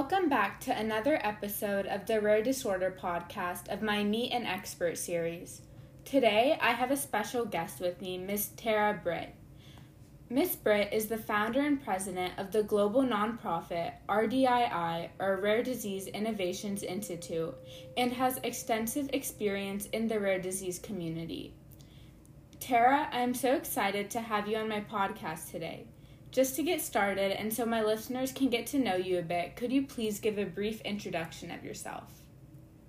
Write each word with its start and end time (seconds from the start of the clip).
Welcome 0.00 0.28
back 0.28 0.60
to 0.60 0.78
another 0.78 1.18
episode 1.24 1.86
of 1.86 2.06
the 2.06 2.20
Rare 2.20 2.40
Disorder 2.40 2.96
podcast 3.02 3.66
of 3.66 3.82
my 3.82 4.04
Meet 4.04 4.30
an 4.30 4.46
Expert 4.46 4.96
series. 4.96 5.62
Today, 6.04 6.56
I 6.60 6.70
have 6.70 6.92
a 6.92 6.96
special 6.96 7.44
guest 7.44 7.80
with 7.80 8.00
me, 8.00 8.16
Miss 8.16 8.50
Tara 8.56 9.00
Britt. 9.02 9.34
Miss 10.30 10.54
Britt 10.54 10.92
is 10.92 11.08
the 11.08 11.18
founder 11.18 11.62
and 11.62 11.82
president 11.82 12.38
of 12.38 12.52
the 12.52 12.62
global 12.62 13.02
nonprofit 13.02 13.94
RDII, 14.08 15.08
or 15.18 15.40
Rare 15.40 15.64
Disease 15.64 16.06
Innovations 16.06 16.84
Institute, 16.84 17.56
and 17.96 18.12
has 18.12 18.38
extensive 18.44 19.10
experience 19.12 19.86
in 19.86 20.06
the 20.06 20.20
rare 20.20 20.40
disease 20.40 20.78
community. 20.78 21.54
Tara, 22.60 23.08
I 23.10 23.18
am 23.18 23.34
so 23.34 23.54
excited 23.54 24.10
to 24.10 24.20
have 24.20 24.46
you 24.46 24.58
on 24.58 24.68
my 24.68 24.80
podcast 24.80 25.50
today. 25.50 25.88
Just 26.30 26.56
to 26.56 26.62
get 26.62 26.82
started, 26.82 27.38
and 27.40 27.52
so 27.52 27.64
my 27.64 27.82
listeners 27.82 28.32
can 28.32 28.50
get 28.50 28.66
to 28.68 28.78
know 28.78 28.96
you 28.96 29.18
a 29.18 29.22
bit, 29.22 29.56
could 29.56 29.72
you 29.72 29.86
please 29.86 30.20
give 30.20 30.38
a 30.38 30.44
brief 30.44 30.80
introduction 30.82 31.50
of 31.50 31.64
yourself? 31.64 32.04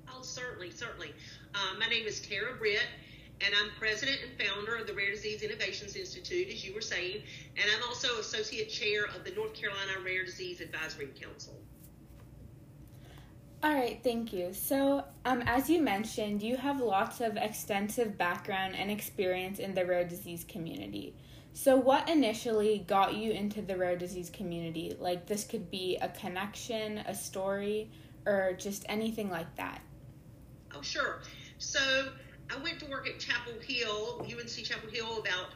Oh, 0.09 0.21
certainly, 0.21 0.71
certainly. 0.71 1.13
Uh, 1.55 1.79
my 1.79 1.87
name 1.87 2.05
is 2.05 2.19
Tara 2.19 2.55
Britt, 2.55 2.85
and 3.39 3.53
I'm 3.55 3.71
president 3.79 4.19
and 4.23 4.47
founder 4.47 4.75
of 4.75 4.87
the 4.87 4.93
Rare 4.93 5.11
Disease 5.11 5.41
Innovations 5.41 5.95
Institute, 5.95 6.49
as 6.49 6.65
you 6.65 6.73
were 6.73 6.81
saying, 6.81 7.21
and 7.55 7.65
I'm 7.75 7.87
also 7.87 8.19
associate 8.19 8.69
chair 8.69 9.05
of 9.05 9.23
the 9.23 9.31
North 9.31 9.53
Carolina 9.53 9.93
Rare 10.03 10.25
Disease 10.25 10.59
Advisory 10.59 11.07
Council. 11.19 11.55
All 13.61 13.73
right, 13.73 13.99
thank 14.03 14.31
you. 14.31 14.53
So, 14.53 15.03
um, 15.25 15.43
as 15.45 15.69
you 15.69 15.81
mentioned, 15.81 16.41
you 16.41 16.55
have 16.55 16.79
lots 16.79 17.19
of 17.19 17.35
extensive 17.35 18.17
background 18.17 18.75
and 18.75 18.89
experience 18.89 19.59
in 19.59 19.75
the 19.75 19.85
rare 19.85 20.05
disease 20.05 20.45
community. 20.47 21.13
So, 21.53 21.75
what 21.75 22.07
initially 22.07 22.85
got 22.87 23.15
you 23.15 23.31
into 23.31 23.61
the 23.61 23.75
rare 23.75 23.97
disease 23.97 24.29
community? 24.29 24.95
Like, 24.97 25.25
this 25.25 25.43
could 25.43 25.69
be 25.69 25.97
a 25.97 26.09
connection, 26.09 26.99
a 26.99 27.13
story, 27.13 27.91
or 28.25 28.53
just 28.57 28.85
anything 28.87 29.29
like 29.29 29.53
that. 29.57 29.81
Oh, 30.73 30.81
sure. 30.81 31.21
So, 31.57 32.09
I 32.49 32.57
went 32.63 32.79
to 32.79 32.85
work 32.85 33.07
at 33.07 33.19
Chapel 33.19 33.53
Hill, 33.61 34.21
UNC 34.21 34.63
Chapel 34.63 34.89
Hill, 34.89 35.19
about 35.19 35.47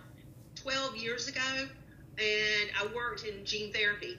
12 0.55 0.97
years 0.97 1.27
ago, 1.27 1.67
and 2.17 2.69
I 2.79 2.87
worked 2.93 3.25
in 3.25 3.45
gene 3.45 3.71
therapy. 3.71 4.17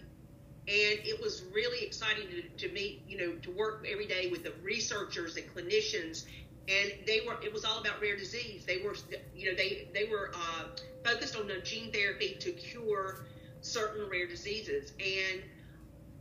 And 0.67 0.99
it 1.05 1.21
was 1.21 1.43
really 1.53 1.85
exciting 1.85 2.27
to, 2.29 2.67
to 2.67 2.73
meet, 2.73 3.03
you 3.07 3.19
know, 3.19 3.33
to 3.43 3.51
work 3.51 3.87
every 3.91 4.07
day 4.07 4.29
with 4.31 4.45
the 4.45 4.53
researchers 4.63 5.37
and 5.37 5.45
clinicians 5.55 6.25
and 6.69 6.93
they 7.07 7.21
were 7.27 7.37
it 7.43 7.53
was 7.53 7.65
all 7.65 7.81
about 7.81 8.01
rare 8.01 8.17
disease. 8.17 8.65
They 8.65 8.79
were 8.79 8.95
you 9.35 9.51
know 9.51 9.57
they 9.57 9.89
they 9.93 10.05
were 10.05 10.33
uh, 10.35 10.65
focused 11.05 11.37
on 11.37 11.47
the 11.47 11.61
gene 11.61 11.93
therapy 11.93 12.37
to 12.41 12.53
cure 12.53 13.27
certain 13.61 14.09
rare 14.09 14.27
diseases. 14.27 14.93
And 14.99 15.43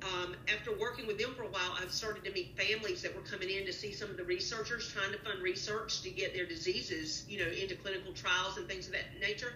um, 0.03 0.36
after 0.53 0.77
working 0.77 1.08
with 1.08 1.17
them 1.17 1.33
for 1.33 1.44
a 1.44 1.47
while 1.47 1.77
i've 1.81 1.91
started 1.91 2.25
to 2.25 2.31
meet 2.31 2.59
families 2.59 3.02
that 3.02 3.16
were 3.16 3.21
coming 3.21 3.49
in 3.49 3.66
to 3.66 3.71
see 3.71 3.94
some 3.94 4.09
of 4.09 4.17
the 4.17 4.23
researchers 4.25 4.91
trying 4.91 5.14
to 5.14 5.17
fund 5.19 5.41
research 5.41 6.02
to 6.02 6.09
get 6.09 6.33
their 6.33 6.45
diseases 6.45 7.23
you 7.30 7.39
know 7.39 7.49
into 7.49 7.73
clinical 7.75 8.11
trials 8.11 8.58
and 8.58 8.67
things 8.67 8.88
of 8.88 8.91
that 8.91 9.05
nature. 9.21 9.53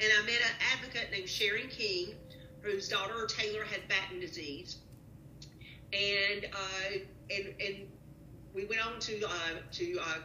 And 0.00 0.10
i 0.18 0.26
met 0.26 0.40
an 0.40 0.56
advocate 0.72 1.12
named 1.12 1.28
sharon 1.28 1.68
king 1.68 2.14
whose 2.64 2.88
daughter 2.88 3.26
taylor 3.26 3.62
had 3.64 3.86
batten 3.88 4.18
disease. 4.18 4.78
And 5.92 6.46
uh, 6.46 6.98
and 7.30 7.54
and 7.60 7.86
we 8.54 8.64
went 8.66 8.86
on 8.86 8.98
to 9.00 9.24
uh, 9.26 9.30
to 9.72 9.98
uh, 10.00 10.18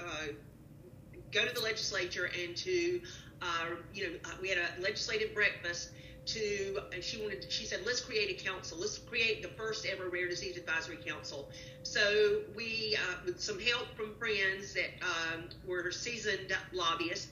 uh, 0.00 0.26
go 1.32 1.46
to 1.46 1.54
the 1.54 1.60
legislature 1.60 2.30
and 2.44 2.56
to 2.56 3.00
uh, 3.40 3.66
you 3.94 4.08
know 4.08 4.14
uh, 4.24 4.30
we 4.42 4.48
had 4.48 4.58
a 4.58 4.82
legislative 4.82 5.34
breakfast 5.34 5.90
to 6.26 6.80
and 6.92 7.02
she 7.02 7.22
wanted 7.22 7.50
she 7.50 7.64
said 7.64 7.80
let's 7.86 8.00
create 8.00 8.38
a 8.38 8.44
council. 8.44 8.76
Let's 8.78 8.98
create 8.98 9.42
the 9.42 9.48
first 9.48 9.86
ever 9.86 10.08
rare 10.10 10.28
disease 10.28 10.56
advisory 10.56 10.98
council. 10.98 11.48
So 11.84 12.40
we 12.54 12.98
with 13.24 13.40
some 13.40 13.58
help 13.58 13.86
from 13.96 14.14
friends 14.16 14.74
that 14.74 14.90
um, 15.02 15.44
were 15.66 15.90
seasoned 15.90 16.54
lobbyists 16.72 17.28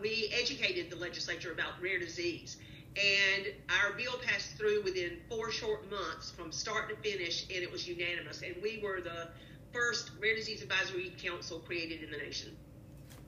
we 0.00 0.32
educated 0.32 0.90
the 0.90 0.96
legislature 0.96 1.52
about 1.52 1.72
rare 1.82 1.98
disease. 1.98 2.56
And 2.96 3.46
our 3.82 3.92
bill 3.92 4.18
passed 4.26 4.56
through 4.56 4.82
within 4.82 5.18
four 5.28 5.50
short 5.52 5.88
months 5.90 6.32
from 6.32 6.50
start 6.50 6.88
to 6.88 6.96
finish, 6.96 7.44
and 7.44 7.62
it 7.62 7.70
was 7.70 7.86
unanimous. 7.86 8.42
And 8.42 8.56
we 8.62 8.80
were 8.82 9.00
the 9.00 9.28
first 9.72 10.10
rare 10.20 10.36
disease 10.36 10.62
advisory 10.62 11.14
council 11.22 11.60
created 11.60 12.02
in 12.02 12.10
the 12.10 12.18
nation. 12.18 12.56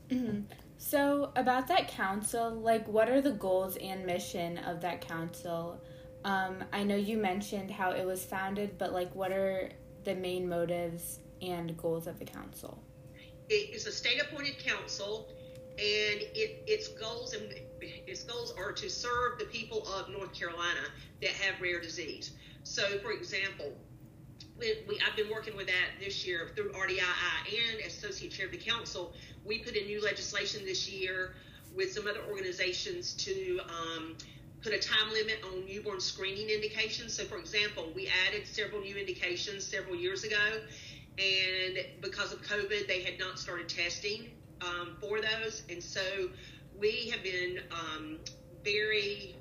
Mm-hmm. 0.08 0.40
So, 0.78 1.32
about 1.36 1.68
that 1.68 1.88
council, 1.88 2.50
like, 2.50 2.86
what 2.88 3.08
are 3.08 3.20
the 3.20 3.30
goals 3.32 3.76
and 3.76 4.04
mission 4.04 4.58
of 4.58 4.80
that 4.80 5.00
council? 5.00 5.80
Um, 6.24 6.64
I 6.72 6.82
know 6.82 6.96
you 6.96 7.18
mentioned 7.18 7.70
how 7.70 7.92
it 7.92 8.04
was 8.04 8.24
founded, 8.24 8.78
but 8.78 8.92
like, 8.92 9.14
what 9.14 9.30
are 9.32 9.70
the 10.04 10.14
main 10.14 10.48
motives 10.48 11.20
and 11.40 11.76
goals 11.76 12.06
of 12.06 12.18
the 12.18 12.24
council? 12.24 12.82
It 13.48 13.74
is 13.74 13.86
a 13.86 13.92
state-appointed 13.92 14.58
council, 14.58 15.28
and 15.78 16.20
it, 16.34 16.62
its 16.66 16.88
goals 16.88 17.34
and 17.34 17.52
its 17.80 18.24
goals 18.24 18.54
are 18.56 18.72
to 18.72 18.90
serve 18.90 19.38
the 19.38 19.46
people 19.46 19.86
of 19.94 20.08
North 20.10 20.32
Carolina 20.32 20.80
that 21.20 21.30
have 21.30 21.60
rare 21.60 21.80
disease. 21.80 22.32
So, 22.64 22.98
for 22.98 23.12
example, 23.12 23.72
we, 24.88 24.98
I've 25.06 25.16
been 25.16 25.30
working 25.30 25.56
with 25.56 25.66
that 25.66 26.00
this 26.00 26.26
year 26.26 26.50
through 26.54 26.72
RDII 26.72 26.98
and 26.98 27.80
associate 27.86 28.32
chair 28.32 28.46
of 28.46 28.52
the 28.52 28.58
council. 28.58 29.12
We 29.44 29.58
put 29.58 29.76
in 29.76 29.86
new 29.86 30.02
legislation 30.02 30.64
this 30.64 30.88
year 30.88 31.34
with 31.74 31.92
some 31.92 32.06
other 32.06 32.20
organizations 32.30 33.14
to 33.14 33.60
um, 33.68 34.16
put 34.62 34.72
a 34.72 34.78
time 34.78 35.10
limit 35.12 35.38
on 35.44 35.64
newborn 35.66 36.00
screening 36.00 36.48
indications. 36.48 37.14
So, 37.14 37.24
for 37.24 37.38
example, 37.38 37.92
we 37.94 38.10
added 38.28 38.46
several 38.46 38.80
new 38.80 38.96
indications 38.96 39.66
several 39.66 39.96
years 39.96 40.24
ago, 40.24 40.60
and 41.18 41.78
because 42.00 42.32
of 42.32 42.42
COVID, 42.42 42.86
they 42.86 43.02
had 43.02 43.18
not 43.18 43.38
started 43.38 43.68
testing 43.68 44.30
um, 44.60 44.96
for 45.00 45.20
those, 45.20 45.62
and 45.68 45.82
so 45.82 46.30
we 46.78 47.10
have 47.10 47.22
been 47.22 47.60
um, 47.70 48.18
very, 48.64 49.34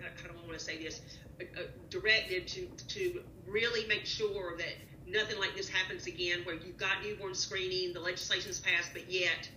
how, 0.00 0.08
how 0.22 0.28
do 0.28 0.34
I 0.38 0.41
want 0.52 0.60
to 0.60 0.64
say 0.64 0.82
this, 0.82 1.00
uh, 1.40 1.62
directed 1.88 2.46
to, 2.46 2.66
to 2.88 3.22
really 3.46 3.86
make 3.86 4.04
sure 4.04 4.56
that 4.58 4.74
nothing 5.06 5.38
like 5.38 5.56
this 5.56 5.68
happens 5.68 6.06
again 6.06 6.40
where 6.44 6.54
you've 6.54 6.76
got 6.76 7.02
newborn 7.02 7.34
screening, 7.34 7.92
the 7.92 8.00
legislation's 8.00 8.60
passed, 8.60 8.90
but 8.92 9.10
yet 9.10 9.48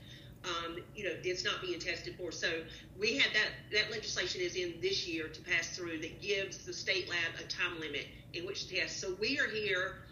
um, 0.46 0.78
you 0.96 1.04
know, 1.04 1.12
it's 1.24 1.44
not 1.44 1.60
being 1.60 1.80
tested 1.80 2.16
for. 2.18 2.32
So 2.32 2.62
we 3.00 3.18
had 3.18 3.34
that 3.34 3.50
that 3.74 3.90
legislation 3.90 4.42
is 4.42 4.56
in 4.56 4.76
this 4.80 5.08
year 5.08 5.28
to 5.28 5.42
pass 5.42 5.76
through 5.76 6.00
that 6.02 6.22
gives 6.22 6.60
the 6.60 6.74
state 6.74 7.10
lab 7.10 7.18
a 7.40 7.44
time 7.48 7.80
limit 7.80 8.06
in 8.34 8.46
which 8.46 8.68
to 8.68 8.76
test. 8.76 9.00
So 9.00 9.16
we 9.20 9.40
are 9.40 9.48
here 9.48 10.04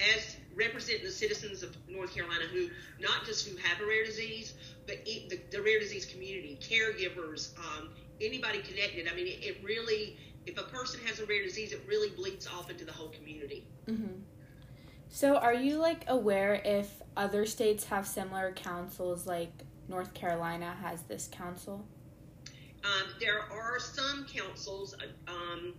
as 0.00 0.36
representing 0.56 1.04
the 1.04 1.12
citizens 1.12 1.62
of 1.62 1.76
North 1.88 2.12
Carolina 2.12 2.46
who 2.52 2.70
not 2.98 3.24
just 3.24 3.46
who 3.46 3.56
have 3.58 3.80
a 3.80 3.86
rare 3.86 4.04
disease, 4.04 4.54
but 4.86 5.04
the, 5.04 5.40
the 5.52 5.62
rare 5.62 5.78
disease 5.78 6.06
community, 6.06 6.58
caregivers, 6.60 7.56
um, 7.58 7.90
anybody 8.22 8.60
connected. 8.60 9.08
I 9.10 9.14
mean, 9.14 9.26
it, 9.26 9.44
it, 9.44 9.56
really, 9.64 10.16
if 10.46 10.58
a 10.58 10.62
person 10.64 11.00
has 11.06 11.20
a 11.20 11.26
rare 11.26 11.42
disease, 11.42 11.72
it 11.72 11.82
really 11.86 12.10
bleeds 12.10 12.46
off 12.46 12.70
into 12.70 12.84
the 12.84 12.92
whole 12.92 13.08
community. 13.08 13.66
Mm-hmm. 13.86 14.20
So, 15.08 15.36
are 15.36 15.54
you 15.54 15.76
like 15.76 16.04
aware 16.08 16.62
if 16.64 17.02
other 17.16 17.44
states 17.44 17.84
have 17.84 18.06
similar 18.06 18.52
councils, 18.52 19.26
like 19.26 19.52
North 19.88 20.14
Carolina 20.14 20.74
has 20.82 21.02
this 21.02 21.28
council? 21.30 21.84
Um, 22.84 23.10
there 23.20 23.40
are 23.40 23.78
some 23.78 24.26
councils 24.26 24.94
um, 25.28 25.74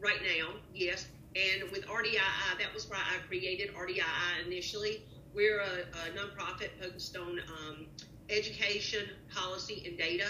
right 0.00 0.20
now, 0.22 0.54
yes. 0.74 1.08
And 1.34 1.70
with 1.70 1.86
RDII, 1.86 2.58
that 2.58 2.72
was 2.72 2.88
why 2.88 2.96
I 2.96 3.26
created 3.26 3.74
RDII 3.74 4.46
initially. 4.46 5.02
We're 5.34 5.60
a, 5.60 5.64
a 5.64 6.16
nonprofit 6.16 6.70
focused 6.80 7.16
on 7.16 7.40
um, 7.40 7.86
education, 8.30 9.04
policy, 9.34 9.82
and 9.86 9.98
data. 9.98 10.28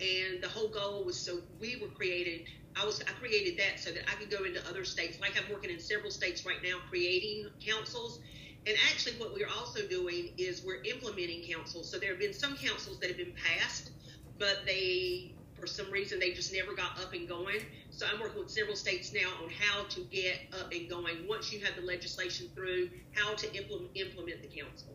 And 0.00 0.42
the 0.42 0.48
whole 0.48 0.68
goal 0.68 1.04
was 1.04 1.18
so 1.18 1.40
we 1.60 1.76
were 1.80 1.88
created. 1.88 2.46
I 2.76 2.84
was 2.84 3.02
I 3.02 3.12
created 3.12 3.58
that 3.58 3.80
so 3.80 3.90
that 3.90 4.04
I 4.10 4.14
could 4.14 4.30
go 4.30 4.44
into 4.44 4.66
other 4.68 4.84
states. 4.84 5.20
Like 5.20 5.32
I'm 5.36 5.52
working 5.52 5.70
in 5.70 5.78
several 5.78 6.10
states 6.10 6.46
right 6.46 6.62
now, 6.62 6.76
creating 6.88 7.48
councils. 7.64 8.20
And 8.66 8.76
actually, 8.90 9.14
what 9.14 9.34
we're 9.34 9.48
also 9.48 9.86
doing 9.86 10.30
is 10.36 10.62
we're 10.62 10.82
implementing 10.84 11.42
councils. 11.42 11.90
So 11.90 11.98
there 11.98 12.10
have 12.10 12.18
been 12.18 12.34
some 12.34 12.56
councils 12.56 12.98
that 13.00 13.08
have 13.08 13.16
been 13.16 13.32
passed, 13.32 13.90
but 14.38 14.60
they, 14.66 15.32
for 15.58 15.66
some 15.66 15.90
reason, 15.90 16.18
they 16.18 16.32
just 16.32 16.52
never 16.52 16.74
got 16.74 17.00
up 17.00 17.14
and 17.14 17.26
going. 17.26 17.60
So 17.90 18.06
I'm 18.06 18.20
working 18.20 18.38
with 18.38 18.50
several 18.50 18.76
states 18.76 19.12
now 19.14 19.28
on 19.42 19.50
how 19.50 19.84
to 19.84 20.00
get 20.10 20.40
up 20.60 20.72
and 20.72 20.88
going 20.90 21.26
once 21.26 21.52
you 21.52 21.64
have 21.64 21.74
the 21.74 21.82
legislation 21.82 22.48
through, 22.54 22.90
how 23.12 23.34
to 23.34 23.56
implement 23.56 23.90
implement 23.94 24.42
the 24.42 24.48
council. 24.48 24.94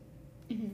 Mm-hmm. 0.51 0.73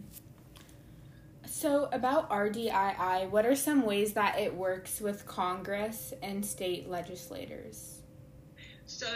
So, 1.51 1.89
about 1.91 2.29
RDII, 2.29 3.29
what 3.29 3.45
are 3.45 3.57
some 3.57 3.85
ways 3.85 4.13
that 4.13 4.39
it 4.39 4.55
works 4.55 5.01
with 5.01 5.25
Congress 5.25 6.13
and 6.23 6.45
state 6.45 6.89
legislators? 6.89 7.99
So, 8.85 9.09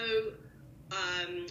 um, 0.91 1.47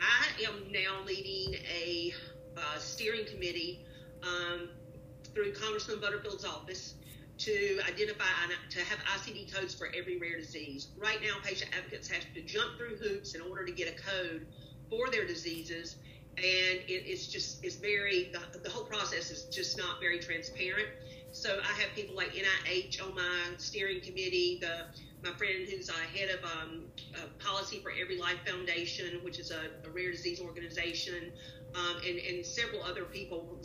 I 0.00 0.42
am 0.44 0.72
now 0.72 1.04
leading 1.06 1.54
a 1.72 2.12
uh, 2.56 2.78
steering 2.80 3.26
committee 3.26 3.86
um, 4.24 4.68
through 5.32 5.52
Congressman 5.52 6.00
Butterfield's 6.00 6.44
office 6.44 6.94
to 7.38 7.80
identify 7.88 8.24
to 8.70 8.80
have 8.80 8.98
ICD 9.20 9.54
codes 9.54 9.72
for 9.72 9.86
every 9.96 10.18
rare 10.18 10.36
disease. 10.36 10.88
Right 10.98 11.22
now, 11.22 11.36
patient 11.44 11.70
advocates 11.78 12.08
have 12.08 12.24
to 12.34 12.42
jump 12.42 12.76
through 12.76 12.96
hoops 12.96 13.36
in 13.36 13.40
order 13.40 13.64
to 13.64 13.72
get 13.72 13.86
a 13.86 14.02
code 14.02 14.48
for 14.90 15.10
their 15.10 15.28
diseases, 15.28 15.94
and 16.38 16.80
it, 16.88 17.04
it's 17.06 17.26
just 17.26 17.64
it's 17.64 17.76
very 17.76 18.30
the, 18.32 18.58
the 18.58 18.70
whole 18.70 18.84
process 18.84 19.30
is 19.30 19.44
just 19.44 19.76
not 19.76 20.00
very 20.00 20.18
transparent. 20.18 20.88
So 21.30 21.58
I 21.62 21.80
have 21.80 21.94
people 21.94 22.16
like 22.16 22.32
NIH 22.32 23.02
on 23.02 23.14
my 23.14 23.50
steering 23.58 24.00
committee, 24.00 24.58
the 24.60 24.86
my 25.22 25.36
friend 25.36 25.68
who's 25.68 25.88
a 25.88 25.92
head 25.92 26.30
of 26.30 26.44
um, 26.44 26.84
uh, 27.14 27.26
policy 27.38 27.80
for 27.80 27.92
Every 28.00 28.16
Life 28.18 28.38
Foundation, 28.46 29.18
which 29.22 29.38
is 29.38 29.50
a, 29.50 29.86
a 29.86 29.90
rare 29.90 30.12
disease 30.12 30.40
organization, 30.40 31.32
um, 31.74 31.96
and, 32.06 32.18
and 32.18 32.46
several 32.46 32.82
other 32.82 33.04
people, 33.04 33.58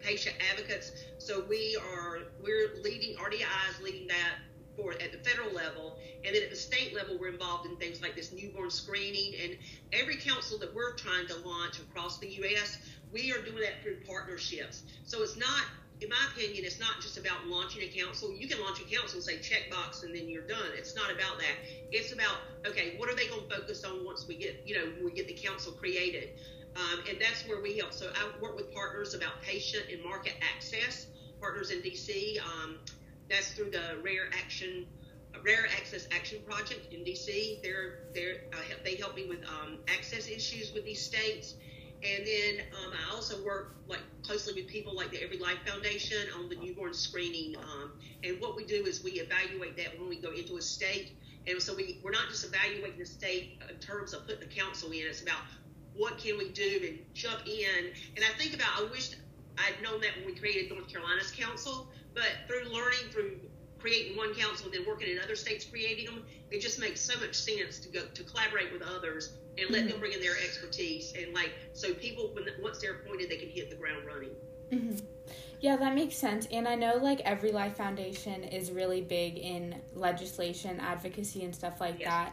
patient 0.00 0.36
advocates. 0.50 0.92
So 1.18 1.44
we 1.48 1.78
are 1.80 2.18
we're 2.42 2.82
leading 2.82 3.16
RDI 3.16 3.70
is 3.70 3.80
leading 3.82 4.08
that 4.08 4.34
for 4.76 4.92
at 4.92 5.12
the 5.12 5.18
federal 5.18 5.52
level, 5.52 5.98
and 6.24 6.34
then 6.34 6.42
at 6.42 6.50
the 6.50 6.56
state 6.56 6.94
level, 6.94 7.18
we're 7.18 7.28
involved 7.28 7.66
in 7.66 7.76
things 7.76 8.02
like 8.02 8.14
this 8.14 8.32
newborn 8.32 8.70
screening 8.70 9.34
and 9.42 9.56
every 9.92 10.16
council 10.16 10.58
that 10.58 10.74
we're 10.74 10.94
trying 10.94 11.26
to 11.26 11.36
launch 11.46 11.78
across 11.78 12.18
the 12.18 12.28
U.S. 12.28 12.78
We 13.12 13.32
are 13.32 13.40
doing 13.42 13.60
that 13.60 13.82
through 13.82 13.98
partnerships. 14.06 14.82
So 15.04 15.22
it's 15.22 15.36
not 15.36 15.64
in 16.00 16.10
my 16.10 16.28
opinion, 16.34 16.64
it's 16.64 16.78
not 16.78 17.00
just 17.00 17.16
about 17.16 17.46
launching 17.46 17.82
a 17.82 17.86
council. 17.86 18.30
You 18.34 18.46
can 18.46 18.60
launch 18.60 18.80
a 18.80 18.84
council 18.84 19.16
and 19.16 19.24
say 19.24 19.36
checkbox 19.36 20.04
and 20.04 20.14
then 20.14 20.28
you're 20.28 20.46
done. 20.46 20.68
It's 20.74 20.94
not 20.94 21.10
about 21.10 21.38
that. 21.38 21.56
It's 21.90 22.12
about 22.12 22.36
okay, 22.66 22.94
what 22.98 23.08
are 23.08 23.14
they 23.14 23.26
going 23.28 23.48
to 23.48 23.56
focus 23.56 23.84
on 23.84 24.04
once 24.04 24.26
we 24.28 24.36
get 24.36 24.62
you 24.66 24.76
know 24.76 24.92
we 25.02 25.12
get 25.12 25.26
the 25.26 25.34
council 25.34 25.72
created, 25.72 26.30
um, 26.76 27.00
and 27.08 27.18
that's 27.20 27.46
where 27.48 27.62
we 27.62 27.78
help. 27.78 27.92
So 27.92 28.10
I 28.14 28.40
work 28.40 28.56
with 28.56 28.74
partners 28.74 29.14
about 29.14 29.40
patient 29.42 29.84
and 29.90 30.02
market 30.04 30.34
access. 30.54 31.06
Partners 31.40 31.70
in 31.70 31.80
DC. 31.80 32.38
Um, 32.40 32.78
that's 33.28 33.52
through 33.52 33.70
the 33.70 33.98
Rare 34.02 34.28
Action 34.32 34.86
Rare 35.44 35.66
Access 35.76 36.06
Action 36.12 36.38
Project 36.46 36.92
in 36.92 37.00
DC. 37.00 37.62
They're, 37.62 38.00
they're, 38.14 38.42
uh, 38.52 38.58
they 38.84 38.96
help 38.96 39.14
me 39.14 39.26
with 39.28 39.44
um, 39.44 39.78
access 39.88 40.28
issues 40.28 40.72
with 40.72 40.84
these 40.84 41.00
states. 41.00 41.54
And 42.02 42.26
then 42.26 42.64
um, 42.84 42.92
I 42.92 43.14
also 43.14 43.42
work 43.44 43.76
like 43.88 44.00
closely 44.22 44.54
with 44.54 44.66
people 44.66 44.94
like 44.94 45.10
the 45.10 45.22
Every 45.22 45.38
Life 45.38 45.58
Foundation 45.66 46.18
on 46.38 46.48
the 46.48 46.56
newborn 46.56 46.94
screening. 46.94 47.56
Um, 47.56 47.92
and 48.22 48.40
what 48.40 48.56
we 48.56 48.64
do 48.64 48.84
is 48.86 49.02
we 49.02 49.12
evaluate 49.12 49.76
that 49.76 49.98
when 49.98 50.08
we 50.08 50.16
go 50.16 50.32
into 50.32 50.56
a 50.56 50.62
state. 50.62 51.12
And 51.46 51.60
so 51.62 51.74
we, 51.74 52.00
we're 52.02 52.10
not 52.10 52.28
just 52.28 52.44
evaluating 52.44 52.98
the 52.98 53.06
state 53.06 53.60
in 53.68 53.76
terms 53.76 54.14
of 54.14 54.26
putting 54.26 54.40
the 54.40 54.54
council 54.54 54.90
in. 54.90 55.02
It's 55.08 55.22
about 55.22 55.40
what 55.96 56.18
can 56.18 56.36
we 56.36 56.50
do 56.50 56.80
and 56.86 56.98
jump 57.14 57.46
in. 57.46 57.92
And 58.16 58.24
I 58.24 58.38
think 58.38 58.54
about, 58.54 58.68
I 58.78 58.84
wish 58.90 59.10
I'd 59.58 59.82
known 59.82 60.00
that 60.00 60.16
when 60.16 60.26
we 60.26 60.34
created 60.34 60.70
North 60.70 60.88
Carolina's 60.88 61.30
council, 61.30 61.88
but 62.14 62.30
through 62.46 62.72
learning, 62.72 63.10
through 63.10 63.38
creating 63.78 64.16
one 64.16 64.34
council 64.34 64.66
and 64.66 64.74
then 64.74 64.86
working 64.86 65.08
in 65.08 65.18
other 65.22 65.36
states 65.36 65.64
creating 65.64 66.06
them, 66.06 66.24
it 66.50 66.60
just 66.60 66.80
makes 66.80 67.00
so 67.00 67.18
much 67.20 67.34
sense 67.34 67.78
to 67.78 67.88
go 67.88 68.00
to 68.14 68.24
collaborate 68.24 68.72
with 68.72 68.82
others 68.82 69.34
and 69.58 69.70
let 69.70 69.82
mm-hmm. 69.82 69.90
them 69.90 70.00
bring 70.00 70.12
in 70.12 70.20
their 70.20 70.36
expertise 70.44 71.12
and 71.16 71.32
like 71.34 71.52
so 71.72 71.94
people 71.94 72.30
when 72.34 72.44
once 72.62 72.78
they're 72.78 72.96
appointed 72.96 73.30
they 73.30 73.36
can 73.36 73.48
hit 73.48 73.70
the 73.70 73.76
ground 73.76 74.04
running. 74.06 74.30
Mm-hmm. 74.72 75.04
Yeah, 75.60 75.76
that 75.76 75.94
makes 75.94 76.16
sense. 76.16 76.46
And 76.52 76.68
I 76.68 76.74
know 76.74 76.96
like 76.96 77.20
Every 77.20 77.52
Life 77.52 77.76
Foundation 77.76 78.44
is 78.44 78.70
really 78.70 79.00
big 79.00 79.38
in 79.38 79.76
legislation, 79.94 80.78
advocacy, 80.80 81.44
and 81.44 81.54
stuff 81.54 81.80
like 81.80 82.00
yes. 82.00 82.08
that. 82.08 82.32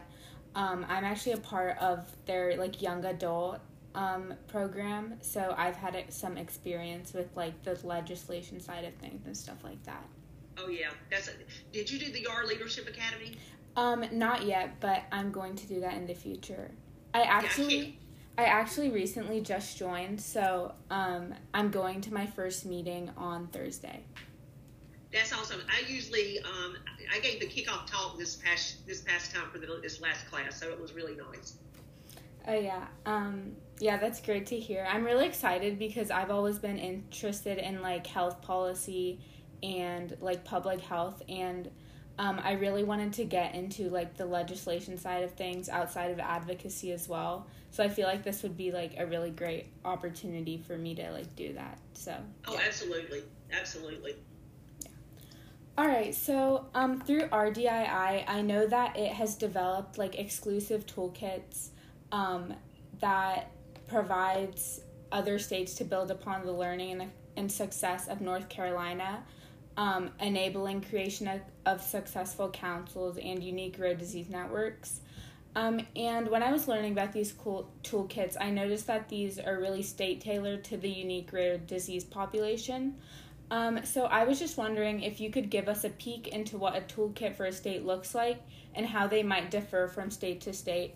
Um, 0.54 0.86
I'm 0.88 1.04
actually 1.04 1.32
a 1.32 1.38
part 1.38 1.78
of 1.78 2.06
their 2.26 2.56
like 2.56 2.82
young 2.82 3.04
adult 3.04 3.60
um, 3.94 4.34
program, 4.48 5.14
so 5.20 5.54
I've 5.56 5.76
had 5.76 5.96
some 6.12 6.36
experience 6.36 7.12
with 7.12 7.28
like 7.36 7.62
the 7.62 7.78
legislation 7.86 8.60
side 8.60 8.84
of 8.84 8.94
things 8.94 9.26
and 9.26 9.36
stuff 9.36 9.62
like 9.62 9.82
that. 9.84 10.04
Oh 10.58 10.68
yeah, 10.68 10.90
that's. 11.10 11.28
A, 11.28 11.32
did 11.72 11.90
you 11.90 11.98
do 11.98 12.12
the 12.12 12.24
YARR 12.24 12.46
Leadership 12.46 12.88
Academy? 12.88 13.36
Um, 13.76 14.04
not 14.12 14.44
yet, 14.44 14.80
but 14.80 15.02
I'm 15.10 15.32
going 15.32 15.56
to 15.56 15.66
do 15.66 15.80
that 15.80 15.94
in 15.94 16.06
the 16.06 16.14
future. 16.14 16.70
I 17.12 17.22
actually, 17.22 17.98
I 18.38 18.44
actually 18.44 18.90
recently 18.90 19.40
just 19.40 19.76
joined, 19.78 20.20
so 20.20 20.74
um, 20.90 21.34
I'm 21.52 21.70
going 21.70 22.00
to 22.02 22.12
my 22.12 22.26
first 22.26 22.66
meeting 22.66 23.10
on 23.16 23.48
Thursday. 23.48 24.04
That's 25.12 25.32
awesome. 25.32 25.60
I 25.68 25.88
usually, 25.88 26.40
um, 26.40 26.76
I 27.12 27.20
gave 27.20 27.38
the 27.38 27.46
kickoff 27.46 27.86
talk 27.86 28.18
this 28.18 28.34
past 28.36 28.84
this 28.86 29.00
past 29.02 29.32
time 29.32 29.48
for 29.52 29.58
the, 29.58 29.78
this 29.80 30.00
last 30.00 30.28
class, 30.28 30.58
so 30.58 30.68
it 30.70 30.80
was 30.80 30.92
really 30.92 31.14
nice. 31.16 31.56
Oh 32.46 32.54
yeah, 32.54 32.86
um, 33.06 33.52
yeah, 33.80 33.96
that's 33.96 34.20
great 34.20 34.46
to 34.46 34.58
hear. 34.58 34.86
I'm 34.88 35.04
really 35.04 35.26
excited 35.26 35.78
because 35.78 36.10
I've 36.10 36.30
always 36.30 36.58
been 36.58 36.78
interested 36.78 37.58
in 37.58 37.80
like 37.82 38.06
health 38.06 38.42
policy 38.42 39.18
and 39.62 40.16
like 40.20 40.44
public 40.44 40.80
health 40.80 41.22
and 41.28 41.70
um, 42.18 42.40
I 42.44 42.52
really 42.52 42.84
wanted 42.84 43.12
to 43.14 43.24
get 43.24 43.54
into 43.54 43.88
like 43.90 44.16
the 44.16 44.26
legislation 44.26 44.96
side 44.98 45.24
of 45.24 45.32
things 45.32 45.68
outside 45.68 46.10
of 46.12 46.20
advocacy 46.20 46.92
as 46.92 47.08
well. 47.08 47.46
So 47.70 47.82
I 47.82 47.88
feel 47.88 48.06
like 48.06 48.22
this 48.22 48.42
would 48.44 48.56
be 48.56 48.70
like 48.70 48.92
a 48.98 49.06
really 49.06 49.30
great 49.30 49.66
opportunity 49.84 50.58
for 50.58 50.78
me 50.78 50.94
to 50.94 51.10
like 51.10 51.34
do 51.34 51.54
that. 51.54 51.78
So 51.94 52.14
Oh, 52.46 52.52
yeah. 52.54 52.60
absolutely. 52.66 53.22
Absolutely. 53.52 54.14
Yeah. 54.80 54.90
All 55.76 55.88
right, 55.88 56.14
so 56.14 56.66
um, 56.74 57.00
through 57.00 57.22
RDII, 57.28 58.24
I 58.28 58.42
know 58.42 58.64
that 58.68 58.96
it 58.96 59.12
has 59.12 59.34
developed 59.34 59.98
like 59.98 60.16
exclusive 60.16 60.86
toolkits 60.86 61.70
um, 62.14 62.54
that 63.00 63.50
provides 63.88 64.80
other 65.10 65.38
states 65.38 65.74
to 65.74 65.84
build 65.84 66.12
upon 66.12 66.46
the 66.46 66.52
learning 66.52 67.00
and, 67.00 67.10
and 67.36 67.50
success 67.50 68.06
of 68.06 68.20
North 68.20 68.48
Carolina 68.48 69.24
um, 69.76 70.10
enabling 70.20 70.80
creation 70.82 71.26
of, 71.26 71.40
of, 71.66 71.80
successful 71.80 72.48
councils 72.50 73.18
and 73.18 73.42
unique 73.42 73.76
rare 73.76 73.96
disease 73.96 74.28
networks. 74.28 75.00
Um, 75.56 75.80
and 75.96 76.28
when 76.28 76.44
I 76.44 76.52
was 76.52 76.68
learning 76.68 76.92
about 76.92 77.12
these 77.12 77.32
cool 77.32 77.68
toolkits, 77.82 78.36
I 78.40 78.50
noticed 78.50 78.86
that 78.86 79.08
these 79.08 79.40
are 79.40 79.58
really 79.58 79.82
state 79.82 80.20
tailored 80.20 80.62
to 80.64 80.76
the 80.76 80.88
unique 80.88 81.32
rare 81.32 81.58
disease 81.58 82.04
population. 82.04 82.94
Um, 83.50 83.84
so 83.84 84.04
I 84.04 84.24
was 84.24 84.38
just 84.38 84.56
wondering 84.56 85.02
if 85.02 85.20
you 85.20 85.30
could 85.30 85.50
give 85.50 85.68
us 85.68 85.82
a 85.82 85.90
peek 85.90 86.28
into 86.28 86.56
what 86.56 86.76
a 86.76 86.80
toolkit 86.80 87.34
for 87.34 87.46
a 87.46 87.52
state 87.52 87.84
looks 87.84 88.14
like 88.14 88.40
and 88.74 88.86
how 88.86 89.08
they 89.08 89.24
might 89.24 89.50
differ 89.50 89.88
from 89.88 90.10
state 90.10 90.40
to 90.42 90.52
state. 90.52 90.94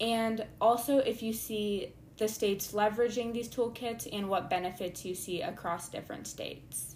And 0.00 0.44
also 0.60 0.98
if 0.98 1.22
you 1.22 1.32
see 1.32 1.92
the 2.18 2.28
states 2.28 2.72
leveraging 2.72 3.32
these 3.32 3.48
toolkits 3.48 4.08
and 4.12 4.28
what 4.28 4.50
benefits 4.50 5.04
you 5.04 5.14
see 5.14 5.42
across 5.42 5.88
different 5.88 6.26
states 6.26 6.92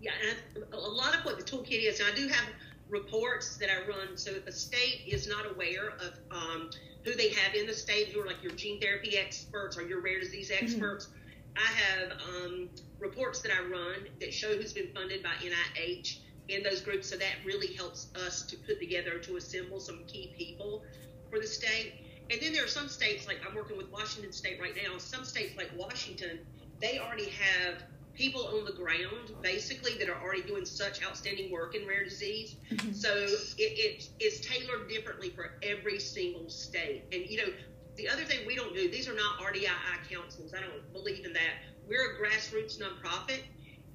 yeah, 0.00 0.12
and 0.54 0.64
a 0.72 0.76
lot 0.76 1.14
of 1.14 1.24
what 1.24 1.38
the 1.38 1.44
toolkit 1.44 1.82
is, 1.82 2.00
and 2.00 2.08
I 2.10 2.14
do 2.14 2.28
have 2.28 2.44
reports 2.88 3.56
that 3.58 3.68
I 3.70 3.86
run. 3.86 4.16
So 4.16 4.30
if 4.30 4.46
a 4.46 4.52
state 4.52 5.02
is 5.06 5.28
not 5.28 5.44
aware 5.50 5.90
of 6.00 6.18
um, 6.30 6.70
who 7.04 7.14
they 7.14 7.30
have 7.30 7.54
in 7.54 7.66
the 7.66 7.74
state, 7.74 8.08
who 8.08 8.20
are 8.20 8.26
like 8.26 8.42
your 8.42 8.52
gene 8.52 8.80
therapy 8.80 9.18
experts 9.18 9.76
or 9.76 9.82
your 9.82 10.00
rare 10.00 10.20
disease 10.20 10.50
mm-hmm. 10.50 10.64
experts, 10.64 11.06
mm-hmm. 11.06 11.14
I 11.56 11.70
have 11.72 12.12
um, 12.28 12.68
reports 13.00 13.40
that 13.42 13.52
I 13.52 13.68
run 13.68 14.06
that 14.20 14.32
show 14.32 14.56
who's 14.56 14.72
been 14.72 14.90
funded 14.94 15.22
by 15.22 15.30
NIH 15.42 16.18
in 16.48 16.62
those 16.62 16.80
groups. 16.80 17.10
So 17.10 17.16
that 17.16 17.34
really 17.44 17.74
helps 17.74 18.08
us 18.26 18.42
to 18.42 18.56
put 18.56 18.78
together 18.78 19.18
to 19.18 19.36
assemble 19.36 19.80
some 19.80 20.04
key 20.06 20.32
people 20.38 20.84
for 21.30 21.38
the 21.38 21.46
state. 21.46 21.94
And 22.30 22.40
then 22.40 22.52
there 22.52 22.64
are 22.64 22.68
some 22.68 22.88
states 22.88 23.26
like 23.26 23.38
I'm 23.48 23.54
working 23.54 23.76
with 23.76 23.90
Washington 23.90 24.32
State 24.32 24.60
right 24.60 24.74
now. 24.76 24.98
Some 24.98 25.24
states 25.24 25.56
like 25.56 25.70
Washington, 25.76 26.40
they 26.80 26.98
already 26.98 27.30
have 27.30 27.82
people 28.14 28.48
on 28.48 28.64
the 28.64 28.72
ground 28.72 29.32
basically 29.42 29.92
that 29.98 30.08
are 30.08 30.20
already 30.20 30.42
doing 30.42 30.64
such 30.64 31.04
outstanding 31.06 31.50
work 31.52 31.74
in 31.74 31.86
rare 31.86 32.04
disease. 32.04 32.56
Mm-hmm. 32.70 32.92
So 32.92 33.14
it, 33.14 33.54
it, 33.58 34.08
it's 34.18 34.40
tailored 34.40 34.88
differently 34.88 35.30
for 35.30 35.52
every 35.62 36.00
single 36.00 36.50
state. 36.50 37.04
And 37.12 37.24
you 37.26 37.38
know, 37.38 37.52
the 37.96 38.08
other 38.08 38.24
thing 38.24 38.46
we 38.46 38.56
don't 38.56 38.74
do, 38.74 38.90
these 38.90 39.08
are 39.08 39.14
not 39.14 39.38
RDII 39.38 40.10
councils. 40.10 40.52
I 40.52 40.60
don't 40.60 40.92
believe 40.92 41.24
in 41.24 41.32
that. 41.32 41.54
We're 41.88 42.16
a 42.16 42.20
grassroots 42.20 42.78
nonprofit. 42.78 43.40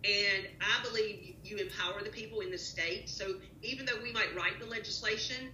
And 0.05 0.47
I 0.59 0.83
believe 0.83 1.35
you 1.43 1.57
empower 1.57 2.03
the 2.03 2.09
people 2.09 2.41
in 2.41 2.51
the 2.51 2.57
state. 2.57 3.07
So 3.07 3.35
even 3.61 3.85
though 3.85 4.01
we 4.01 4.11
might 4.11 4.35
write 4.35 4.59
the 4.59 4.65
legislation, 4.65 5.53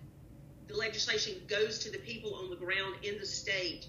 the 0.70 0.78
legislation 0.78 1.34
goes 1.48 1.80
to 1.80 1.92
the 1.92 1.98
people 1.98 2.36
on 2.36 2.50
the 2.50 2.56
ground 2.56 2.96
in 3.04 3.18
the 3.18 3.26
state. 3.26 3.88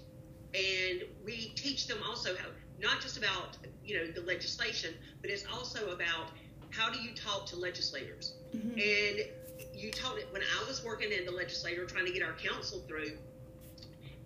And 0.53 1.03
we 1.23 1.53
teach 1.55 1.87
them 1.87 1.99
also 2.05 2.35
how 2.35 2.47
not 2.81 2.99
just 2.99 3.17
about 3.17 3.57
you 3.85 3.97
know 3.97 4.11
the 4.11 4.21
legislation, 4.21 4.93
but 5.21 5.29
it's 5.29 5.45
also 5.45 5.91
about 5.91 6.31
how 6.71 6.91
do 6.91 6.99
you 6.99 7.11
talk 7.15 7.45
to 7.47 7.55
legislators. 7.55 8.33
Mm-hmm. 8.55 8.71
And 8.71 9.29
you 9.73 9.91
told 9.91 10.17
it 10.17 10.27
when 10.31 10.41
I 10.41 10.67
was 10.67 10.83
working 10.83 11.11
in 11.11 11.25
the 11.25 11.31
legislature 11.31 11.85
trying 11.85 12.05
to 12.05 12.11
get 12.11 12.23
our 12.23 12.33
council 12.33 12.81
through. 12.87 13.17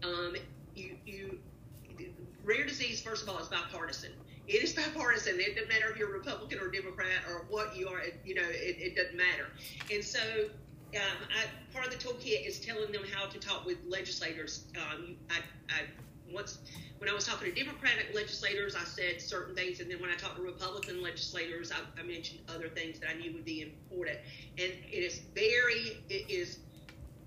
Um, 0.04 0.36
you 0.76 0.96
you 1.06 1.40
rare 2.44 2.66
disease 2.66 3.02
first 3.02 3.24
of 3.24 3.30
all 3.30 3.38
is 3.40 3.48
bipartisan. 3.48 4.12
It 4.48 4.64
is 4.64 4.74
bipartisan. 4.76 5.40
It 5.40 5.56
doesn't 5.56 5.70
matter 5.70 5.92
if 5.92 5.98
you're 5.98 6.12
Republican 6.12 6.60
or 6.60 6.70
Democrat 6.70 7.22
or 7.30 7.46
what 7.50 7.76
you 7.76 7.90
are. 7.90 8.02
You 8.24 8.36
know, 8.36 8.48
it, 8.48 8.78
it 8.80 8.96
doesn't 8.96 9.18
matter. 9.18 9.48
And 9.92 10.04
so 10.04 10.20
um, 10.96 11.28
I, 11.30 11.74
part 11.74 11.86
of 11.88 11.92
the 11.92 12.00
toolkit 12.00 12.48
is 12.48 12.60
telling 12.60 12.92
them 12.92 13.04
how 13.14 13.28
to 13.28 13.40
talk 13.40 13.66
with 13.66 13.78
legislators. 13.88 14.66
Um, 14.76 15.16
I, 15.30 15.40
I 15.70 15.82
once 16.32 16.60
when 16.98 17.10
I 17.10 17.14
was 17.14 17.26
talking 17.26 17.54
to 17.54 17.64
Democratic 17.64 18.14
legislators, 18.14 18.76
I 18.76 18.84
said 18.84 19.22
certain 19.22 19.54
things, 19.54 19.80
and 19.80 19.92
then 19.92 20.02
when 20.02 20.10
I 20.10 20.16
talked 20.16 20.38
to 20.38 20.42
Republican 20.42 21.02
legislators, 21.02 21.72
I, 21.72 21.78
I 22.00 22.04
mentioned 22.04 22.40
other 22.50 22.70
things 22.70 23.00
that 23.00 23.10
I 23.10 23.14
knew 23.14 23.34
would 23.34 23.46
be 23.46 23.62
important. 23.62 24.18
And 24.58 24.72
it 24.92 25.04
is 25.04 25.22
very, 25.36 25.98
it 26.10 26.30
is, 26.30 26.60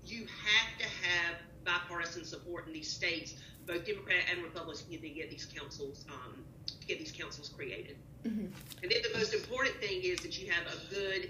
you 0.05 0.25
have 0.25 0.79
to 0.79 0.85
have 0.85 1.35
bipartisan 1.63 2.25
support 2.25 2.67
in 2.67 2.73
these 2.73 2.89
states, 2.89 3.35
both 3.67 3.85
Democrat 3.85 4.23
and 4.31 4.43
Republican, 4.43 4.89
to 4.89 5.09
get 5.09 5.29
these 5.29 5.45
councils, 5.45 6.05
um, 6.09 6.43
to 6.65 6.87
get 6.87 6.97
these 6.97 7.11
councils 7.11 7.49
created. 7.49 7.95
Mm-hmm. 8.25 8.47
And 8.81 8.91
then 8.91 8.99
the 9.11 9.17
most 9.17 9.33
important 9.33 9.75
thing 9.75 10.01
is 10.01 10.19
that 10.21 10.41
you 10.41 10.51
have 10.51 10.65
a 10.73 10.93
good, 10.93 11.29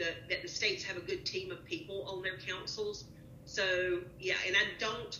the, 0.00 0.10
that 0.28 0.42
the 0.42 0.48
states 0.48 0.82
have 0.84 0.96
a 0.96 1.00
good 1.00 1.24
team 1.24 1.50
of 1.50 1.64
people 1.64 2.04
on 2.08 2.22
their 2.22 2.38
councils. 2.38 3.04
So 3.44 4.00
yeah, 4.18 4.34
and 4.46 4.56
I 4.56 4.64
don't 4.78 5.18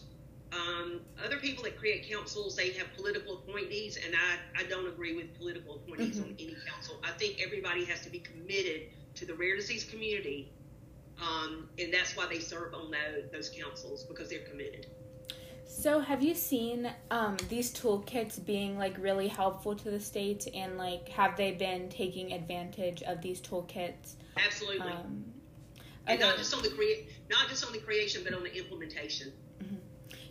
um, 0.53 1.01
other 1.25 1.37
people 1.37 1.63
that 1.65 1.79
create 1.79 2.09
councils, 2.11 2.57
they 2.57 2.71
have 2.73 2.89
political 2.97 3.39
appointees, 3.39 3.99
and 4.05 4.15
I, 4.15 4.61
I 4.63 4.67
don't 4.67 4.89
agree 4.89 5.15
with 5.15 5.37
political 5.39 5.77
appointees 5.77 6.17
mm-hmm. 6.17 6.31
on 6.31 6.37
any 6.41 6.57
council. 6.67 6.97
I 7.05 7.13
think 7.13 7.41
everybody 7.45 7.85
has 7.85 8.01
to 8.03 8.11
be 8.11 8.19
committed 8.19 8.89
to 9.15 9.27
the 9.27 9.35
rare 9.35 9.57
disease 9.57 9.85
community, 9.85 10.51
um, 11.21 11.69
and 11.79 11.93
that's 11.93 12.17
why 12.17 12.27
they 12.27 12.41
serve 12.41 12.75
on 12.75 12.91
those, 12.91 13.31
those 13.33 13.49
councils 13.51 14.05
because 14.05 14.29
they're 14.29 14.41
committed. 14.51 14.87
So, 15.67 16.01
have 16.01 16.21
you 16.21 16.35
seen 16.35 16.91
um, 17.13 17.37
these 17.49 17.73
toolkits 17.73 18.45
being 18.45 18.77
like 18.77 18.97
really 18.99 19.29
helpful 19.29 19.77
to 19.77 19.91
the 19.91 20.01
states, 20.01 20.49
and 20.53 20.77
like 20.77 21.09
have 21.11 21.37
they 21.37 21.53
been 21.53 21.89
taking 21.89 22.33
advantage 22.33 23.03
of 23.05 23.23
these 23.23 23.41
toolkits? 23.41 24.15
Absolutely. 24.45 24.93
Um, 24.93 25.25
okay. 26.05 26.15
And 26.15 26.21
not 26.21 26.37
just 26.37 26.55
on 26.55 26.63
the 26.63 26.71
crea- 26.71 27.09
not 27.31 27.49
just 27.49 27.65
on 27.65 27.73
the 27.73 27.79
creation, 27.79 28.23
but 28.25 28.35
on 28.35 28.43
the 28.43 28.57
implementation. 28.57 29.33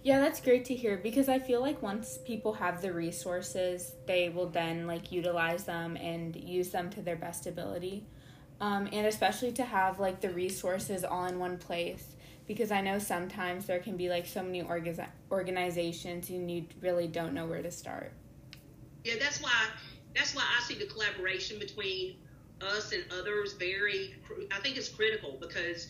Yeah, 0.01 0.19
that's 0.19 0.39
great 0.39 0.63
to 0.65 0.75
hear 0.75 0.97
because 0.97 1.27
I 1.27 1.39
feel 1.39 1.59
like 1.59 1.81
once 1.81 2.17
people 2.25 2.53
have 2.53 2.81
the 2.81 2.93
resources, 2.93 3.93
they 4.07 4.29
will 4.29 4.47
then 4.47 4.87
like 4.87 5.11
utilize 5.11 5.65
them 5.65 5.97
and 5.97 6.35
use 6.35 6.69
them 6.69 6.89
to 6.91 7.01
their 7.01 7.17
best 7.17 7.47
ability. 7.47 8.05
Um, 8.61 8.87
and 8.91 9.07
especially 9.07 9.51
to 9.53 9.63
have 9.63 9.99
like 9.99 10.21
the 10.21 10.29
resources 10.29 11.03
all 11.03 11.25
in 11.25 11.37
one 11.37 11.57
place 11.57 12.15
because 12.47 12.71
I 12.71 12.81
know 12.81 12.97
sometimes 12.97 13.65
there 13.65 13.79
can 13.79 13.95
be 13.95 14.09
like 14.09 14.25
so 14.25 14.41
many 14.41 14.63
orga- 14.63 15.07
organizations 15.31 16.29
and 16.29 16.49
you 16.49 16.65
really 16.81 17.07
don't 17.07 17.33
know 17.33 17.45
where 17.45 17.61
to 17.61 17.71
start. 17.71 18.13
Yeah, 19.03 19.15
that's 19.19 19.41
why 19.41 19.51
that's 20.15 20.33
why 20.33 20.43
I 20.57 20.61
see 20.63 20.75
the 20.75 20.87
collaboration 20.87 21.59
between 21.59 22.15
us 22.61 22.91
and 22.91 23.03
others 23.19 23.53
very 23.53 24.15
I 24.51 24.59
think 24.59 24.77
it's 24.77 24.89
critical 24.89 25.37
because 25.39 25.87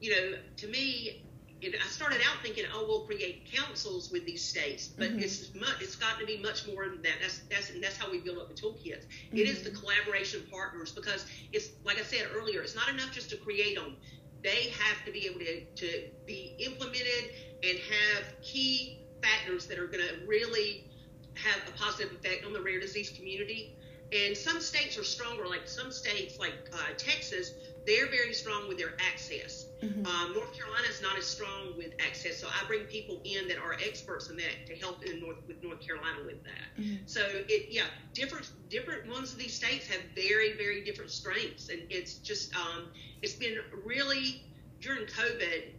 you 0.00 0.10
know 0.10 0.38
to 0.58 0.66
me 0.68 1.22
it, 1.62 1.74
I 1.74 1.86
started 1.88 2.20
out 2.20 2.42
thinking, 2.42 2.64
oh, 2.72 2.84
we'll 2.88 3.00
create 3.00 3.46
councils 3.52 4.10
with 4.10 4.24
these 4.24 4.42
states, 4.42 4.88
but 4.88 5.10
mm-hmm. 5.10 5.20
it's 5.20 5.54
much, 5.54 5.80
it's 5.80 5.96
got 5.96 6.18
to 6.18 6.26
be 6.26 6.38
much 6.38 6.66
more 6.66 6.88
than 6.88 7.02
that. 7.02 7.14
That's 7.20 7.40
that's 7.50 7.70
and 7.70 7.82
that's 7.82 7.96
how 7.96 8.10
we 8.10 8.18
build 8.18 8.38
up 8.38 8.48
the 8.48 8.60
toolkits. 8.60 9.04
Mm-hmm. 9.04 9.36
It 9.36 9.48
is 9.48 9.62
the 9.62 9.70
mm-hmm. 9.70 9.80
collaboration 9.80 10.42
partners 10.50 10.92
because 10.92 11.26
it's 11.52 11.70
like 11.84 11.98
I 11.98 12.02
said 12.02 12.28
earlier, 12.34 12.62
it's 12.62 12.74
not 12.74 12.88
enough 12.88 13.12
just 13.12 13.30
to 13.30 13.36
create 13.36 13.76
them. 13.76 13.96
They 14.42 14.70
have 14.70 15.04
to 15.04 15.12
be 15.12 15.26
able 15.26 15.40
to, 15.40 15.64
to 15.64 16.08
be 16.26 16.54
implemented 16.58 17.34
and 17.62 17.78
have 17.78 18.40
key 18.40 19.00
factors 19.22 19.66
that 19.66 19.78
are 19.78 19.86
going 19.86 20.02
to 20.02 20.26
really 20.26 20.86
have 21.34 21.60
a 21.68 21.72
positive 21.78 22.12
effect 22.12 22.46
on 22.46 22.54
the 22.54 22.60
rare 22.60 22.80
disease 22.80 23.10
community. 23.10 23.76
And 24.12 24.36
some 24.36 24.60
states 24.60 24.98
are 24.98 25.04
stronger, 25.04 25.46
like 25.46 25.68
some 25.68 25.92
states, 25.92 26.38
like 26.38 26.54
uh, 26.72 26.92
Texas, 26.96 27.52
they're 27.86 28.08
very 28.08 28.32
strong 28.32 28.68
with 28.68 28.76
their 28.76 28.94
access. 29.12 29.66
Mm-hmm. 29.82 30.04
Um, 30.06 30.34
North 30.34 30.52
Carolina 30.52 30.86
is 30.88 31.00
not 31.00 31.16
as 31.16 31.26
strong 31.26 31.76
with 31.76 31.92
access, 32.00 32.38
so 32.38 32.48
I 32.48 32.66
bring 32.66 32.84
people 32.84 33.20
in 33.24 33.48
that 33.48 33.58
are 33.58 33.74
experts 33.74 34.28
in 34.28 34.36
that 34.36 34.66
to 34.66 34.76
help 34.76 35.04
in 35.04 35.20
North 35.20 35.38
with 35.46 35.62
North 35.62 35.80
Carolina 35.80 36.18
with 36.26 36.42
that. 36.44 36.82
Mm-hmm. 36.82 36.96
So 37.06 37.22
it, 37.24 37.68
yeah, 37.70 37.86
different 38.12 38.50
different 38.68 39.08
ones 39.08 39.32
of 39.32 39.38
these 39.38 39.54
states 39.54 39.86
have 39.86 40.00
very 40.14 40.52
very 40.56 40.84
different 40.84 41.10
strengths, 41.10 41.70
and 41.70 41.82
it's 41.88 42.14
just 42.14 42.54
um, 42.54 42.88
it's 43.22 43.34
been 43.34 43.58
really 43.84 44.42
during 44.80 45.06
COVID, 45.06 45.72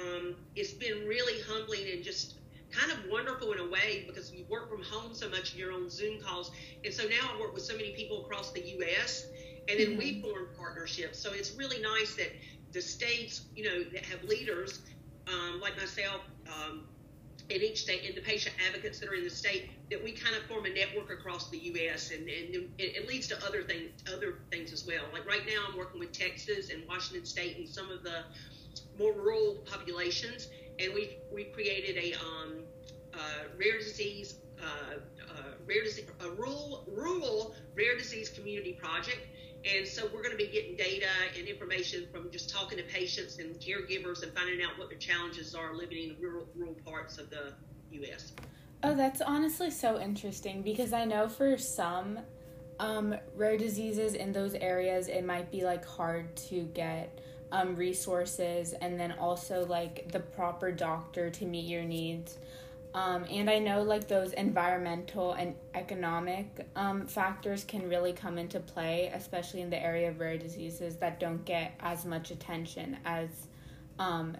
um, 0.00 0.34
it's 0.54 0.72
been 0.72 1.06
really 1.06 1.40
humbling 1.42 1.90
and 1.92 2.02
just 2.02 2.34
kind 2.70 2.92
of 2.92 2.98
wonderful 3.10 3.52
in 3.52 3.58
a 3.58 3.68
way 3.68 4.04
because 4.06 4.32
you 4.32 4.44
work 4.48 4.70
from 4.70 4.82
home 4.82 5.14
so 5.14 5.28
much 5.28 5.52
and 5.52 5.60
you're 5.60 5.72
on 5.72 5.88
Zoom 5.88 6.20
calls, 6.20 6.50
and 6.84 6.92
so 6.92 7.04
now 7.04 7.30
I 7.34 7.40
work 7.40 7.54
with 7.54 7.62
so 7.62 7.76
many 7.76 7.92
people 7.92 8.24
across 8.24 8.52
the 8.52 8.60
U.S. 8.60 9.26
and 9.68 9.78
then 9.78 9.88
mm-hmm. 9.90 9.98
we 9.98 10.22
form 10.22 10.48
partnerships. 10.56 11.18
So 11.18 11.32
it's 11.32 11.52
really 11.52 11.80
nice 11.80 12.14
that 12.16 12.32
the 12.72 12.82
states, 12.82 13.42
you 13.54 13.64
know, 13.64 13.84
that 13.92 14.04
have 14.04 14.22
leaders 14.24 14.80
um, 15.28 15.60
like 15.60 15.76
myself 15.76 16.20
um, 16.46 16.84
in 17.48 17.62
each 17.62 17.82
state 17.82 18.04
and 18.06 18.16
the 18.16 18.20
patient 18.20 18.54
advocates 18.66 18.98
that 18.98 19.08
are 19.08 19.14
in 19.14 19.24
the 19.24 19.30
state, 19.30 19.70
that 19.90 20.02
we 20.02 20.12
kind 20.12 20.34
of 20.34 20.42
form 20.44 20.66
a 20.66 20.70
network 20.70 21.10
across 21.10 21.48
the 21.50 21.58
U.S. 21.58 22.10
and, 22.10 22.22
and 22.22 22.54
it, 22.54 22.70
it 22.78 23.08
leads 23.08 23.28
to 23.28 23.46
other 23.46 23.62
things, 23.62 23.90
other 24.12 24.38
things 24.50 24.72
as 24.72 24.86
well. 24.86 25.04
Like 25.12 25.26
right 25.26 25.46
now, 25.46 25.64
I'm 25.68 25.76
working 25.76 26.00
with 26.00 26.12
Texas 26.12 26.70
and 26.70 26.86
Washington 26.88 27.24
State 27.24 27.56
and 27.58 27.68
some 27.68 27.90
of 27.90 28.02
the 28.02 28.24
more 28.98 29.12
rural 29.12 29.58
populations, 29.64 30.48
and 30.78 30.92
we've 30.94 31.14
we 31.32 31.44
created 31.44 31.96
a 31.96 32.12
um, 32.14 32.58
uh, 33.14 33.18
rare 33.58 33.78
disease. 33.78 34.36
Uh, 34.62 34.94
uh, 35.20 35.42
rare 35.66 35.84
disease, 35.84 36.06
a 36.24 36.30
rural, 36.30 36.82
rural 36.88 37.54
rare 37.74 37.94
disease 37.98 38.30
community 38.30 38.72
project 38.72 39.20
and 39.66 39.86
so 39.86 40.08
we're 40.12 40.22
going 40.22 40.36
to 40.36 40.36
be 40.36 40.46
getting 40.46 40.76
data 40.76 41.08
and 41.36 41.48
information 41.48 42.06
from 42.12 42.30
just 42.30 42.50
talking 42.50 42.78
to 42.78 42.84
patients 42.84 43.38
and 43.38 43.54
caregivers 43.56 44.22
and 44.22 44.32
finding 44.32 44.62
out 44.62 44.78
what 44.78 44.88
their 44.88 44.98
challenges 44.98 45.54
are 45.54 45.74
living 45.74 46.10
in 46.10 46.16
rural, 46.20 46.46
rural 46.54 46.76
parts 46.84 47.18
of 47.18 47.30
the 47.30 47.52
U.S. 47.92 48.32
Oh, 48.82 48.94
that's 48.94 49.20
honestly 49.20 49.70
so 49.70 50.00
interesting 50.00 50.62
because 50.62 50.92
I 50.92 51.04
know 51.04 51.28
for 51.28 51.58
some 51.58 52.20
um, 52.78 53.16
rare 53.34 53.56
diseases 53.56 54.14
in 54.14 54.32
those 54.32 54.54
areas, 54.54 55.08
it 55.08 55.24
might 55.24 55.50
be 55.50 55.64
like 55.64 55.84
hard 55.84 56.36
to 56.48 56.62
get 56.74 57.20
um, 57.52 57.76
resources 57.76 58.72
and 58.74 58.98
then 58.98 59.12
also 59.12 59.64
like 59.66 60.10
the 60.12 60.20
proper 60.20 60.72
doctor 60.72 61.30
to 61.30 61.44
meet 61.44 61.66
your 61.66 61.84
needs. 61.84 62.38
Um, 62.94 63.26
and 63.30 63.50
I 63.50 63.58
know 63.58 63.82
like 63.82 64.08
those 64.08 64.32
environmental 64.32 65.34
and 65.34 65.54
economic 65.74 66.66
um, 66.76 67.06
factors 67.06 67.62
can 67.62 67.88
really 67.90 68.14
come 68.14 68.38
into 68.38 68.58
play, 68.58 69.12
especially 69.14 69.60
in 69.60 69.68
the 69.68 69.82
area 69.82 70.08
of 70.08 70.18
rare 70.18 70.38
diseases 70.38 70.96
that 70.96 71.20
don't 71.20 71.44
get 71.44 71.74
as 71.80 72.06
much 72.06 72.30
attention 72.30 72.96
as 73.04 73.28
um, 73.98 74.34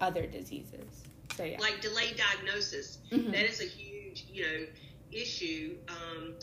other 0.00 0.26
diseases. 0.26 1.04
So 1.36 1.44
yeah, 1.44 1.60
like 1.60 1.80
delayed 1.80 2.16
diagnosis. 2.16 2.98
Mm-hmm. 3.12 3.30
That 3.30 3.48
is 3.48 3.60
a 3.60 3.64
huge, 3.64 4.26
you 4.32 4.42
know, 4.42 4.66
issue. 5.12 5.76
Um, 5.88 6.34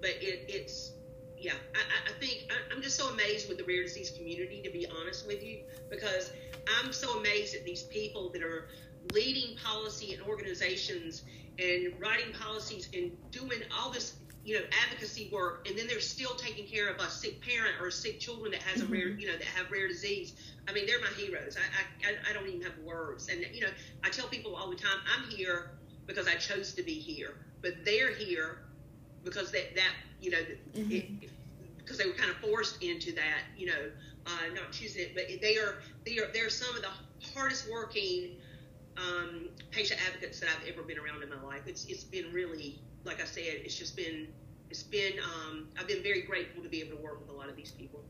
but 0.00 0.10
it, 0.10 0.44
it's 0.48 0.92
yeah, 1.40 1.54
I, 1.74 2.10
I 2.10 2.12
think 2.20 2.50
I, 2.50 2.74
I'm 2.74 2.82
just 2.82 2.96
so 2.96 3.08
amazed 3.08 3.48
with 3.48 3.58
the 3.58 3.64
rare 3.64 3.82
disease 3.82 4.10
community, 4.10 4.60
to 4.62 4.70
be 4.70 4.86
honest 5.00 5.26
with 5.26 5.42
you, 5.42 5.60
because 5.88 6.32
I'm 6.78 6.92
so 6.92 7.18
amazed 7.18 7.54
at 7.54 7.64
these 7.64 7.82
people 7.84 8.30
that 8.30 8.42
are 8.42 8.68
leading 9.14 9.56
policy 9.56 10.12
and 10.12 10.22
organizations 10.22 11.22
and 11.58 11.92
writing 11.98 12.32
policies 12.34 12.88
and 12.94 13.10
doing 13.30 13.60
all 13.78 13.90
this 13.90 14.16
you 14.44 14.58
know 14.58 14.64
advocacy 14.84 15.28
work 15.32 15.66
and 15.68 15.78
then 15.78 15.86
they're 15.86 16.00
still 16.00 16.34
taking 16.34 16.66
care 16.66 16.88
of 16.88 16.98
a 17.00 17.10
sick 17.10 17.42
parent 17.42 17.74
or 17.80 17.90
sick 17.90 18.18
children 18.20 18.52
that 18.52 18.62
has 18.62 18.80
a 18.80 18.86
rare 18.86 19.08
mm-hmm. 19.08 19.18
you 19.18 19.26
know 19.26 19.36
that 19.36 19.44
have 19.44 19.70
rare 19.70 19.88
disease. 19.88 20.34
I 20.68 20.72
mean 20.72 20.86
they're 20.86 21.00
my 21.00 21.08
heroes. 21.16 21.56
I, 21.56 22.08
I 22.08 22.30
i 22.30 22.32
don't 22.32 22.46
even 22.48 22.62
have 22.62 22.78
words. 22.84 23.28
And 23.28 23.44
you 23.52 23.62
know 23.62 23.70
i 24.04 24.10
tell 24.10 24.28
people 24.28 24.54
all 24.54 24.70
the 24.70 24.76
time 24.76 24.98
i'm 25.16 25.28
here 25.30 25.72
because 26.06 26.26
i 26.26 26.34
chose 26.34 26.72
to 26.74 26.82
be 26.82 26.94
here 26.94 27.34
but 27.62 27.84
they're 27.84 28.12
here 28.14 28.62
because 29.24 29.50
that 29.52 29.74
that 29.74 29.92
you 30.20 30.30
know 30.30 30.38
mm-hmm. 30.74 30.92
it, 30.92 31.30
because 31.78 31.98
they 31.98 32.06
were 32.06 32.12
kind 32.12 32.30
of 32.30 32.36
forced 32.36 32.82
into 32.82 33.12
that 33.12 33.42
you 33.56 33.66
know 33.66 33.90
uh, 34.26 34.54
not 34.54 34.70
choosing 34.72 35.02
it 35.02 35.14
but 35.14 35.24
they 35.40 35.56
are 35.56 35.78
they 36.04 36.18
are 36.18 36.30
they're 36.32 36.50
some 36.50 36.74
of 36.76 36.82
the 36.82 36.88
hardest 37.34 37.70
working 37.70 38.36
um, 38.96 39.48
patient 39.70 40.00
advocates 40.06 40.40
that 40.40 40.48
I've 40.50 40.68
ever 40.68 40.82
been 40.82 40.98
around 40.98 41.22
in 41.22 41.30
my 41.30 41.40
life. 41.42 41.62
It's 41.66 41.84
it's 41.86 42.04
been 42.04 42.32
really, 42.32 42.78
like 43.04 43.20
I 43.20 43.24
said, 43.24 43.44
it's 43.46 43.76
just 43.76 43.96
been 43.96 44.28
it's 44.68 44.82
been 44.82 45.14
um, 45.18 45.68
I've 45.78 45.88
been 45.88 46.02
very 46.02 46.22
grateful 46.22 46.62
to 46.62 46.68
be 46.68 46.80
able 46.80 46.96
to 46.96 47.02
work 47.02 47.20
with 47.20 47.30
a 47.30 47.32
lot 47.32 47.48
of 47.48 47.56
these 47.56 47.70
people. 47.72 48.02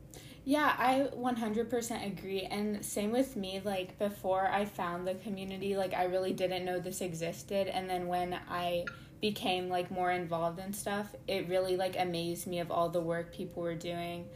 Yeah, 0.43 0.73
I 0.79 1.07
100% 1.15 2.07
agree. 2.07 2.41
And 2.41 2.83
same 2.83 3.11
with 3.11 3.35
me. 3.35 3.61
Like, 3.63 3.99
before 3.99 4.47
I 4.47 4.65
found 4.65 5.07
the 5.07 5.13
community, 5.13 5.77
like, 5.77 5.93
I 5.93 6.05
really 6.05 6.33
didn't 6.33 6.65
know 6.65 6.79
this 6.79 7.01
existed. 7.01 7.67
And 7.67 7.87
then 7.87 8.07
when 8.07 8.39
I 8.49 8.85
became, 9.21 9.69
like, 9.69 9.91
more 9.91 10.11
involved 10.11 10.59
in 10.59 10.73
stuff, 10.73 11.15
it 11.27 11.47
really, 11.47 11.77
like, 11.77 11.95
amazed 11.97 12.47
me 12.47 12.59
of 12.59 12.71
all 12.71 12.89
the 12.89 13.01
work 13.01 13.33
people 13.33 13.63
were 13.63 13.75
doing. 13.75 14.27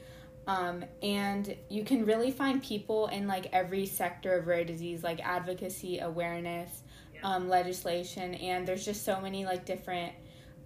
Um, 0.48 0.86
and 1.02 1.56
you 1.70 1.84
can 1.84 2.06
really 2.06 2.32
find 2.32 2.62
people 2.62 3.08
in 3.08 3.28
like 3.28 3.48
every 3.52 3.86
sector 3.86 4.38
of 4.38 4.48
rare 4.48 4.64
disease, 4.64 5.04
like 5.04 5.20
advocacy, 5.26 6.00
awareness, 6.00 6.84
yeah. 7.14 7.22
um, 7.24 7.50
legislation, 7.50 8.36
and 8.36 8.68
there's 8.68 8.86
just 8.86 9.04
so 9.04 9.20
many 9.20 9.46
like 9.46 9.66
different 9.66 10.14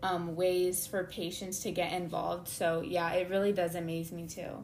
um, 0.04 0.36
ways 0.36 0.86
for 0.86 1.06
patients 1.06 1.60
to 1.62 1.72
get 1.72 1.94
involved. 1.94 2.48
So 2.48 2.82
yeah, 2.82 3.12
it 3.14 3.30
really 3.30 3.54
does 3.54 3.76
amaze 3.76 4.12
me 4.12 4.28
too. 4.28 4.64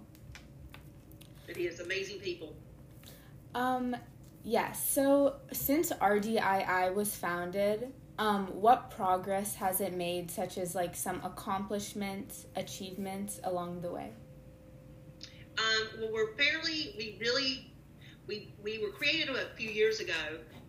It 1.47 1.57
is 1.57 1.79
amazing 1.79 2.19
people. 2.19 2.55
Um, 3.53 3.95
yes. 4.43 4.85
So 4.89 5.35
since 5.53 5.91
RDII 5.93 6.93
was 6.93 7.15
founded, 7.15 7.93
um, 8.17 8.47
what 8.47 8.91
progress 8.91 9.55
has 9.55 9.81
it 9.81 9.93
made, 9.93 10.31
such 10.31 10.57
as 10.57 10.75
like 10.75 10.95
some 10.95 11.21
accomplishments, 11.23 12.45
achievements 12.55 13.39
along 13.43 13.81
the 13.81 13.91
way? 13.91 14.11
Um, 15.57 15.87
well, 15.99 16.09
we're 16.13 16.35
fairly, 16.35 16.93
we 16.97 17.17
really, 17.19 17.71
we, 18.27 18.53
we 18.63 18.79
were 18.79 18.89
created 18.89 19.29
a 19.29 19.55
few 19.55 19.69
years 19.69 19.99
ago, 19.99 20.13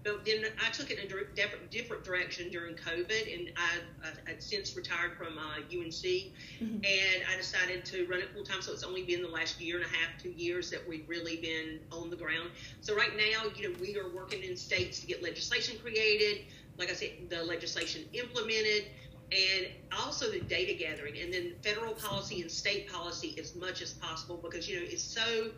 but 0.06 0.24
then 0.24 0.44
I 0.64 0.70
took 0.70 0.92
it 0.92 1.00
in 1.00 1.06
a 1.06 1.34
different, 1.34 1.70
different 1.70 2.04
direction 2.04 2.48
during 2.48 2.76
COVID, 2.76 3.34
and 3.34 3.50
I, 3.56 4.08
I 4.08 4.30
had 4.30 4.40
since 4.40 4.76
retired 4.76 5.16
from 5.16 5.36
uh, 5.36 5.58
UNC, 5.68 5.92
mm-hmm. 5.92 6.62
and 6.62 7.22
I 7.32 7.36
decided 7.36 7.84
to 7.86 8.06
run 8.06 8.20
it 8.20 8.32
full 8.32 8.44
time. 8.44 8.62
So 8.62 8.72
it's 8.72 8.84
only 8.84 9.02
been 9.02 9.22
the 9.22 9.28
last 9.28 9.60
year 9.60 9.76
and 9.76 9.84
a 9.84 9.88
half, 9.88 10.22
two 10.22 10.30
years 10.30 10.70
that 10.70 10.86
we've 10.88 11.08
really 11.08 11.38
been 11.38 11.80
on 11.90 12.10
the 12.10 12.16
ground. 12.16 12.50
So 12.80 12.94
right 12.94 13.16
now, 13.16 13.50
you 13.56 13.68
know, 13.68 13.76
we 13.80 13.96
are 13.98 14.08
working 14.08 14.44
in 14.44 14.56
states 14.56 15.00
to 15.00 15.06
get 15.06 15.24
legislation 15.24 15.76
created. 15.82 16.44
Like 16.78 16.90
I 16.90 16.94
said, 16.94 17.10
the 17.28 17.42
legislation 17.42 18.04
implemented 18.12 18.84
and 19.32 19.66
also 19.96 20.30
the 20.30 20.40
data 20.40 20.74
gathering. 20.74 21.18
And 21.18 21.32
then 21.32 21.54
federal 21.62 21.94
policy 21.94 22.42
and 22.42 22.50
state 22.50 22.90
policy 22.90 23.36
as 23.40 23.56
much 23.56 23.82
as 23.82 23.92
possible 23.94 24.38
because 24.42 24.68
you 24.68 24.76
know 24.76 24.86
it's 24.86 25.02
so 25.02 25.50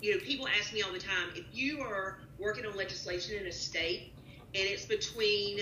you 0.00 0.14
know 0.14 0.20
people 0.20 0.46
ask 0.48 0.72
me 0.72 0.82
all 0.82 0.92
the 0.92 0.98
time 0.98 1.30
if 1.34 1.44
you 1.52 1.80
are 1.80 2.18
working 2.38 2.66
on 2.66 2.76
legislation 2.76 3.36
in 3.40 3.46
a 3.46 3.52
state 3.52 4.12
and 4.54 4.64
it's 4.68 4.84
between 4.84 5.60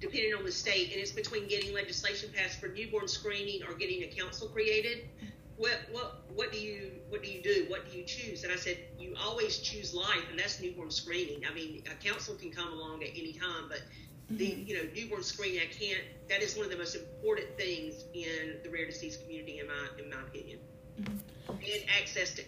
depending 0.00 0.34
on 0.34 0.44
the 0.44 0.52
state 0.52 0.90
and 0.92 1.00
it's 1.00 1.12
between 1.12 1.48
getting 1.48 1.72
legislation 1.72 2.28
passed 2.34 2.60
for 2.60 2.68
newborn 2.68 3.08
screening 3.08 3.62
or 3.62 3.74
getting 3.74 4.02
a 4.02 4.06
council 4.06 4.48
created 4.48 5.08
what 5.56 5.80
what 5.92 6.24
what 6.34 6.52
do 6.52 6.58
you 6.58 6.90
what 7.08 7.22
do 7.22 7.30
you 7.30 7.42
do? 7.42 7.66
What 7.68 7.90
do 7.90 7.96
you 7.96 8.04
choose? 8.04 8.42
And 8.44 8.52
i 8.52 8.56
said 8.56 8.76
you 8.98 9.14
always 9.22 9.58
choose 9.58 9.94
life 9.94 10.24
and 10.30 10.38
that's 10.38 10.60
newborn 10.60 10.90
screening. 10.90 11.42
I 11.48 11.54
mean 11.54 11.82
a 11.90 12.04
council 12.04 12.34
can 12.34 12.50
come 12.50 12.72
along 12.72 13.02
at 13.04 13.10
any 13.10 13.32
time 13.32 13.68
but 13.68 13.82
the 14.30 14.46
you 14.46 14.74
know 14.74 14.88
newborn 14.94 15.22
screening 15.22 15.60
i 15.60 15.72
can't 15.72 16.00
that 16.28 16.42
is 16.42 16.56
one 16.56 16.64
of 16.64 16.70
the 16.70 16.78
most 16.78 16.94
important 16.94 17.46
things 17.56 18.04
in 18.14 18.56
the 18.62 18.70
rare 18.70 18.86
disease 18.86 19.18
community 19.18 19.58
in 19.58 19.66
my 19.66 20.02
in 20.02 20.08
my 20.08 20.16
opinion. 20.26 20.58
Mm-hmm. 21.00 21.50
and 21.50 21.90
access 22.00 22.34
to 22.34 22.42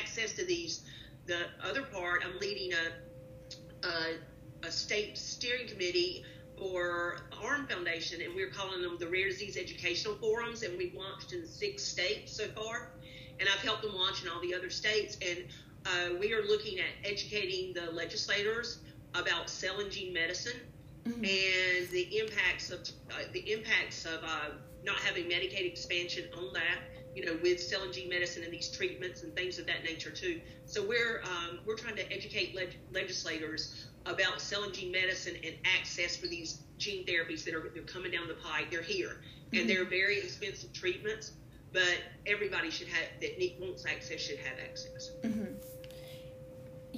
access 0.00 0.32
to 0.34 0.44
these 0.44 0.84
the 1.26 1.46
other 1.62 1.82
part 1.82 2.22
i'm 2.24 2.38
leading 2.38 2.72
a 2.72 3.86
a, 3.86 4.66
a 4.66 4.70
state 4.70 5.16
steering 5.16 5.68
committee 5.68 6.24
for 6.58 7.18
arm 7.44 7.66
foundation 7.66 8.20
and 8.22 8.34
we're 8.34 8.50
calling 8.50 8.82
them 8.82 8.96
the 8.98 9.06
rare 9.06 9.28
disease 9.28 9.56
educational 9.56 10.14
forums 10.16 10.62
and 10.62 10.76
we've 10.76 10.94
launched 10.94 11.32
in 11.32 11.46
six 11.46 11.84
states 11.84 12.32
so 12.32 12.46
far. 12.48 12.90
And 13.38 13.48
i've 13.48 13.60
helped 13.60 13.82
them 13.82 13.94
launch 13.94 14.22
in 14.22 14.28
all 14.28 14.40
the 14.40 14.54
other 14.54 14.70
states 14.70 15.16
and 15.22 15.44
uh, 15.86 16.18
we 16.18 16.32
are 16.32 16.42
looking 16.42 16.80
at 16.80 16.86
educating 17.04 17.72
the 17.72 17.92
legislators 17.92 18.80
about 19.14 19.48
cell 19.48 19.78
and 19.78 19.90
gene 19.90 20.12
medicine 20.12 20.60
mm-hmm. 21.08 21.24
and 21.24 21.88
the 21.90 22.18
impacts 22.18 22.70
of 22.70 22.80
uh, 23.10 23.24
the 23.32 23.52
impacts 23.52 24.04
of 24.04 24.22
uh, 24.24 24.50
not 24.84 24.96
having 24.96 25.24
Medicaid 25.24 25.66
expansion 25.66 26.24
on 26.36 26.52
that. 26.52 26.78
You 27.14 27.24
know, 27.24 27.38
with 27.42 27.60
cell 27.60 27.82
and 27.82 27.92
gene 27.92 28.08
medicine 28.08 28.44
and 28.44 28.52
these 28.52 28.68
treatments 28.70 29.24
and 29.24 29.34
things 29.34 29.58
of 29.58 29.66
that 29.66 29.82
nature 29.82 30.10
too. 30.10 30.40
So 30.66 30.86
we're 30.86 31.22
um, 31.24 31.58
we're 31.66 31.76
trying 31.76 31.96
to 31.96 32.12
educate 32.12 32.54
leg- 32.54 32.78
legislators 32.92 33.86
about 34.06 34.40
cell 34.40 34.62
and 34.64 34.72
gene 34.72 34.92
medicine 34.92 35.34
and 35.44 35.56
access 35.76 36.16
for 36.16 36.28
these 36.28 36.62
gene 36.76 37.04
therapies 37.06 37.44
that 37.44 37.54
are 37.54 37.70
they're 37.74 37.82
coming 37.82 38.12
down 38.12 38.28
the 38.28 38.34
pike. 38.34 38.70
They're 38.70 38.82
here, 38.82 39.08
mm-hmm. 39.08 39.58
and 39.58 39.70
they're 39.70 39.84
very 39.84 40.18
expensive 40.18 40.72
treatments, 40.72 41.32
but 41.72 41.98
everybody 42.26 42.70
should 42.70 42.88
have 42.88 43.08
that 43.20 43.52
wants 43.60 43.84
access 43.86 44.20
should 44.20 44.38
have 44.38 44.58
access. 44.62 45.10
Mm-hmm. 45.24 45.54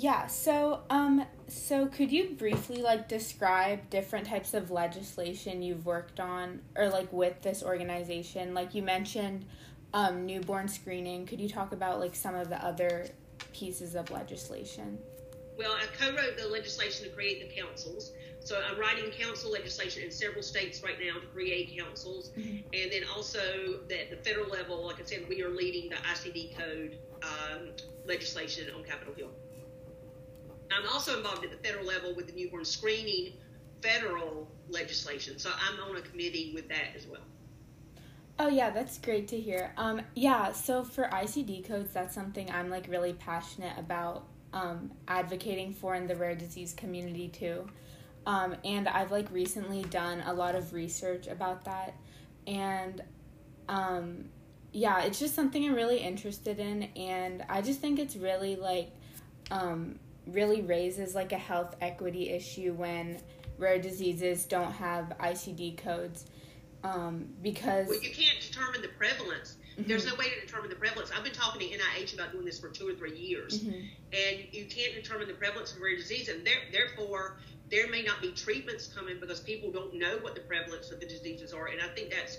Yeah, 0.01 0.29
so 0.29 0.81
um 0.89 1.27
so 1.47 1.87
could 1.87 2.11
you 2.11 2.31
briefly 2.31 2.81
like 2.81 3.07
describe 3.07 3.91
different 3.91 4.27
types 4.27 4.55
of 4.55 4.71
legislation 4.71 5.61
you've 5.61 5.85
worked 5.85 6.19
on 6.19 6.63
or 6.75 6.89
like 6.89 7.13
with 7.13 7.43
this 7.43 7.63
organization? 7.63 8.55
Like 8.55 8.75
you 8.75 8.83
mentioned 8.83 9.45
um 9.93 10.25
newborn 10.25 10.69
screening. 10.69 11.27
Could 11.27 11.39
you 11.39 11.51
talk 11.51 11.73
about 11.73 12.01
like 12.01 12.15
some 12.15 12.35
of 12.35 12.49
the 12.49 12.65
other 12.65 13.09
pieces 13.53 13.95
of 13.95 14.11
legislation? 14.11 14.99
Well, 15.59 15.73
I 15.73 15.85
co-wrote 15.99 16.39
the 16.39 16.49
legislation 16.49 17.05
to 17.05 17.11
create 17.11 17.47
the 17.47 17.55
councils. 17.55 18.13
So 18.43 18.59
I'm 18.59 18.81
writing 18.81 19.11
council 19.11 19.53
legislation 19.53 20.05
in 20.05 20.11
several 20.11 20.43
states 20.43 20.83
right 20.83 20.97
now 20.99 21.21
to 21.21 21.27
create 21.27 21.77
councils, 21.77 22.31
mm-hmm. 22.31 22.67
and 22.73 22.91
then 22.91 23.03
also 23.15 23.81
at 23.91 24.09
the 24.09 24.17
federal 24.25 24.49
level, 24.49 24.87
like 24.87 24.99
I 24.99 25.05
said, 25.05 25.27
we 25.29 25.43
are 25.43 25.51
leading 25.51 25.91
the 25.91 25.97
ICD 25.97 26.57
code 26.57 26.97
um, 27.23 27.73
legislation 28.07 28.69
on 28.75 28.83
Capitol 28.83 29.13
Hill. 29.13 29.31
I'm 30.73 30.89
also 30.89 31.17
involved 31.17 31.45
at 31.45 31.51
the 31.51 31.69
federal 31.69 31.87
level 31.87 32.15
with 32.15 32.27
the 32.27 32.33
newborn 32.33 32.65
screening 32.65 33.35
federal 33.83 34.51
legislation. 34.69 35.39
So 35.39 35.51
I'm 35.51 35.81
on 35.91 35.97
a 35.97 36.03
committee 36.03 36.53
with 36.55 36.69
that 36.69 36.95
as 36.97 37.07
well. 37.07 37.23
Oh 38.39 38.49
yeah, 38.49 38.71
that's 38.71 38.99
great 38.99 39.29
to 39.29 39.39
hear. 39.39 39.75
Um, 39.77 40.01
yeah, 40.15 40.53
so 40.53 40.83
for 40.83 41.05
ICD 41.13 41.67
codes, 41.69 41.93
that's 41.93 42.15
something 42.15 42.51
I'm 42.51 42.71
like 42.71 42.87
really 42.89 43.13
passionate 43.13 43.79
about 43.79 44.29
um, 44.55 44.91
advocating 45.09 45.75
for 45.75 45.95
in 45.95 46.07
the 46.07 46.17
rare 46.17 46.35
disease 46.35 46.73
community 46.73 47.29
too. 47.29 47.67
Um, 48.27 48.57
and 48.65 48.89
I've 48.89 49.11
like 49.11 49.31
recently 49.31 49.83
done 49.85 50.23
a 50.27 50.33
lot 50.33 50.55
of 50.55 50.73
research 50.73 51.27
about 51.27 51.65
that, 51.67 51.95
and 52.47 53.03
um, 53.69 54.25
yeah, 54.73 55.03
it's 55.03 55.19
just 55.19 55.35
something 55.35 55.63
I'm 55.65 55.75
really 55.75 55.99
interested 55.99 56.59
in, 56.59 56.85
and 56.97 57.45
I 57.49 57.61
just 57.61 57.81
think 57.81 57.99
it's 57.99 58.17
really 58.17 58.57
like 58.57 58.91
um, 59.51 59.99
really 60.33 60.63
raises 60.63 61.15
like 61.15 61.33
a 61.33 61.39
health 61.39 61.77
equity 61.81 62.31
issue 62.31 62.73
when 62.73 63.19
rare 63.59 63.79
diseases 63.79 64.45
don't 64.47 64.73
have 64.73 65.13
ICD 65.21 65.77
codes 65.77 66.27
um, 66.83 67.29
because 67.43 67.89
well, 67.89 68.01
you 68.01 68.11
can't 68.11 68.41
determine 68.41 68.83
the 68.83 68.89
prevalence. 68.89 69.57
Mm-hmm. 69.77 69.89
There's 69.89 70.07
no 70.07 70.15
way 70.15 70.31
to 70.31 70.47
determine 70.47 70.71
the 70.71 70.77
prevalence. 70.77 71.11
I've 71.17 71.25
been 71.25 71.33
talking 71.33 71.61
to 71.61 71.79
NIH 71.79 72.15
about 72.15 72.33
doing 72.33 72.45
this 72.45 72.59
for 72.59 72.69
two 72.69 72.89
or 72.89 72.95
three 72.95 73.17
years, 73.17 73.61
mm-hmm. 73.61 73.81
and 74.13 74.47
you 74.53 74.65
can't 74.65 74.95
determine 74.95 75.29
the 75.29 75.35
prevalence 75.35 75.75
of 75.75 75.81
rare 75.81 75.97
disease, 75.97 76.29
and 76.29 76.47
there, 76.47 76.57
therefore 76.73 77.37
there 77.71 77.89
may 77.89 78.03
not 78.03 78.21
be 78.21 78.33
treatments 78.33 78.89
coming 78.89 79.21
because 79.21 79.41
people 79.41 79.71
don't 79.71 79.95
know 79.95 80.19
what 80.23 80.35
the 80.35 80.41
prevalence 80.41 80.91
of 80.91 81.01
the 81.01 81.07
diseases 81.07 81.53
are, 81.53 81.67
and 81.67 81.81
I 81.81 81.89
think 81.95 82.11
that's 82.11 82.39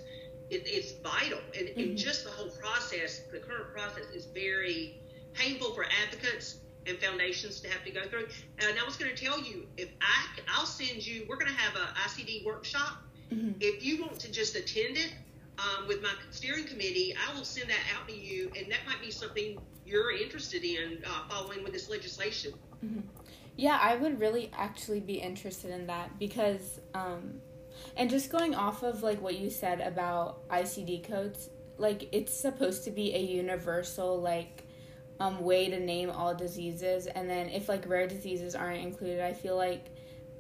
it, 0.50 0.64
it's 0.66 0.94
vital, 1.04 1.40
and, 1.58 1.68
mm-hmm. 1.68 1.80
and 1.80 1.98
just 1.98 2.26
the 2.26 2.32
whole 2.32 2.50
process, 2.50 3.22
the 3.32 3.40
current 3.40 3.72
process 3.72 4.06
is 4.14 4.26
very 4.26 5.00
painful 5.34 5.74
for 5.74 5.86
advocates 6.04 6.58
and 6.88 6.98
foundations 6.98 7.60
to 7.62 7.70
have 7.70 7.84
to 7.86 7.92
go 7.92 8.04
through. 8.04 8.28
And 8.60 8.78
I 8.80 8.86
was 8.86 8.96
going 8.96 9.14
to 9.14 9.26
tell 9.26 9.40
you 9.40 9.66
if 9.78 9.90
I 10.02 10.22
I'll 10.48 10.66
send 10.66 11.06
you. 11.06 11.26
We're 11.28 11.38
going 11.38 11.52
to 11.52 11.58
have 11.58 11.76
a 11.76 11.94
ICD 12.08 12.46
workshop. 12.46 13.04
Mm-hmm. 13.32 13.52
If 13.60 13.84
you 13.84 14.02
want 14.02 14.20
to 14.20 14.32
just 14.32 14.56
attend 14.56 14.98
it 14.98 15.14
um, 15.58 15.88
with 15.88 16.02
my 16.02 16.14
steering 16.32 16.66
committee, 16.66 17.16
I 17.16 17.34
will 17.34 17.46
send 17.46 17.70
that 17.70 17.80
out 17.96 18.08
to 18.08 18.16
you, 18.16 18.52
and 18.58 18.70
that 18.72 18.80
might 18.86 19.02
be 19.02 19.12
something 19.12 19.58
you're 19.86 20.12
interested 20.12 20.64
in 20.64 21.00
uh, 21.06 21.30
following 21.30 21.64
with 21.64 21.74
this 21.74 21.90
legislation. 21.90 22.54
Mm-hmm. 22.84 23.00
Yeah, 23.58 23.78
I 23.82 23.96
would 23.96 24.20
really 24.20 24.50
actually 24.58 25.02
be 25.02 25.16
interested 25.16 25.72
in 25.72 25.88
that 25.88 26.18
because, 26.18 26.80
um, 26.94 27.36
and 27.96 28.10
just 28.10 28.32
going 28.32 28.56
off 28.56 28.84
of 28.84 29.04
like 29.04 29.22
what 29.22 29.38
you 29.38 29.50
said 29.50 29.82
about 29.82 30.48
ICD 30.50 31.08
codes, 31.08 31.50
like 31.78 32.10
it's 32.12 32.34
supposed 32.34 32.84
to 32.86 32.92
be 32.92 33.14
a 33.14 33.20
universal 33.20 34.20
like 34.20 34.66
um, 35.22 35.44
way 35.44 35.70
to 35.70 35.80
name 35.80 36.10
all 36.10 36.34
diseases. 36.34 37.06
And 37.06 37.30
then 37.30 37.50
if 37.50 37.70
like 37.70 37.88
rare 37.88 38.08
diseases 38.08 38.56
aren't 38.56 38.82
included 38.82 39.22
i 39.22 39.34
feel 39.34 39.56
like 39.56 39.86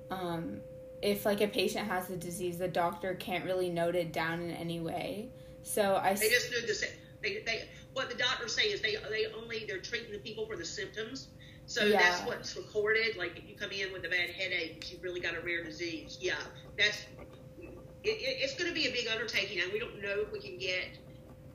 um, 0.09 0.59
if 1.01 1.25
like 1.25 1.41
a 1.41 1.47
patient 1.47 1.87
has 1.87 2.07
the 2.07 2.17
disease 2.17 2.57
the 2.57 2.67
doctor 2.67 3.13
can't 3.15 3.45
really 3.45 3.69
note 3.69 3.95
it 3.95 4.11
down 4.11 4.41
in 4.41 4.51
any 4.51 4.79
way. 4.79 5.29
So 5.63 5.99
i 6.03 6.13
they 6.15 6.29
just 6.29 6.51
do 6.51 6.61
the 6.61 6.87
they, 7.21 7.43
they 7.45 7.67
what 7.93 8.09
the 8.09 8.15
doctors 8.15 8.55
say 8.55 8.63
is 8.63 8.81
they 8.81 8.95
they 9.09 9.27
only 9.39 9.65
they're 9.67 9.79
treating 9.79 10.11
the 10.11 10.19
people 10.19 10.45
for 10.47 10.55
the 10.55 10.65
symptoms. 10.65 11.27
So 11.67 11.85
yeah. 11.85 11.99
that's 12.01 12.25
what's 12.25 12.57
recorded 12.57 13.17
like 13.17 13.37
if 13.37 13.47
you 13.47 13.55
come 13.55 13.71
in 13.71 13.93
with 13.93 14.03
a 14.05 14.09
bad 14.09 14.31
headache 14.31 14.91
you've 14.91 15.03
really 15.03 15.21
got 15.21 15.35
a 15.35 15.41
rare 15.41 15.63
disease. 15.63 16.17
Yeah 16.19 16.33
that's 16.77 17.05
it, 18.03 18.09
it, 18.09 18.37
it's 18.41 18.55
going 18.55 18.67
to 18.67 18.73
be 18.73 18.87
a 18.87 18.91
big 18.91 19.07
undertaking 19.07 19.61
and 19.61 19.71
we 19.71 19.79
don't 19.79 20.01
know 20.01 20.21
if 20.25 20.31
we 20.31 20.39
can 20.39 20.57
get 20.57 20.97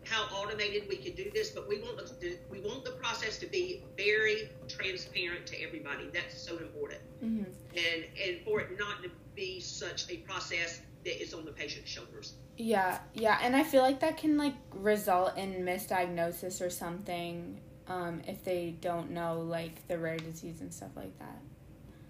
how 0.09 0.23
automated 0.37 0.85
we 0.89 0.97
can 0.97 1.15
do 1.15 1.31
this, 1.35 1.51
but 1.51 1.69
we 1.69 1.81
want 1.81 1.99
the, 2.21 2.39
we 2.51 2.61
want 2.61 2.85
the 2.85 2.93
process 2.93 3.39
to 3.39 3.47
be 3.47 3.83
very 3.97 4.51
transparent 4.69 5.47
to 5.49 5.63
everybody. 5.63 6.09
That's 6.13 6.41
so 6.41 6.57
important, 6.59 7.01
mm-hmm. 7.23 7.45
and 7.77 8.05
and 8.25 8.41
for 8.45 8.61
it 8.61 8.79
not 8.79 9.03
to 9.03 9.11
be 9.35 9.61
such 9.61 10.11
a 10.11 10.19
process 10.19 10.81
that 11.05 11.23
is 11.23 11.35
on 11.35 11.45
the 11.45 11.53
patient's 11.53 11.91
shoulders. 11.91 12.35
Yeah, 12.57 12.99
yeah, 13.15 13.39
and 13.43 13.55
I 13.55 13.63
feel 13.63 13.83
like 13.83 14.01
that 14.01 14.17
can 14.17 14.37
like 14.39 14.55
result 14.73 15.37
in 15.37 15.65
misdiagnosis 15.65 16.65
or 16.65 16.71
something 16.71 17.61
um, 17.89 18.23
if 18.27 18.45
they 18.45 18.77
don't 18.81 19.11
know 19.11 19.41
like 19.41 19.87
the 19.89 19.99
rare 19.99 20.17
disease 20.17 20.61
and 20.61 20.73
stuff 20.73 20.91
like 20.97 21.17
that. 21.19 21.41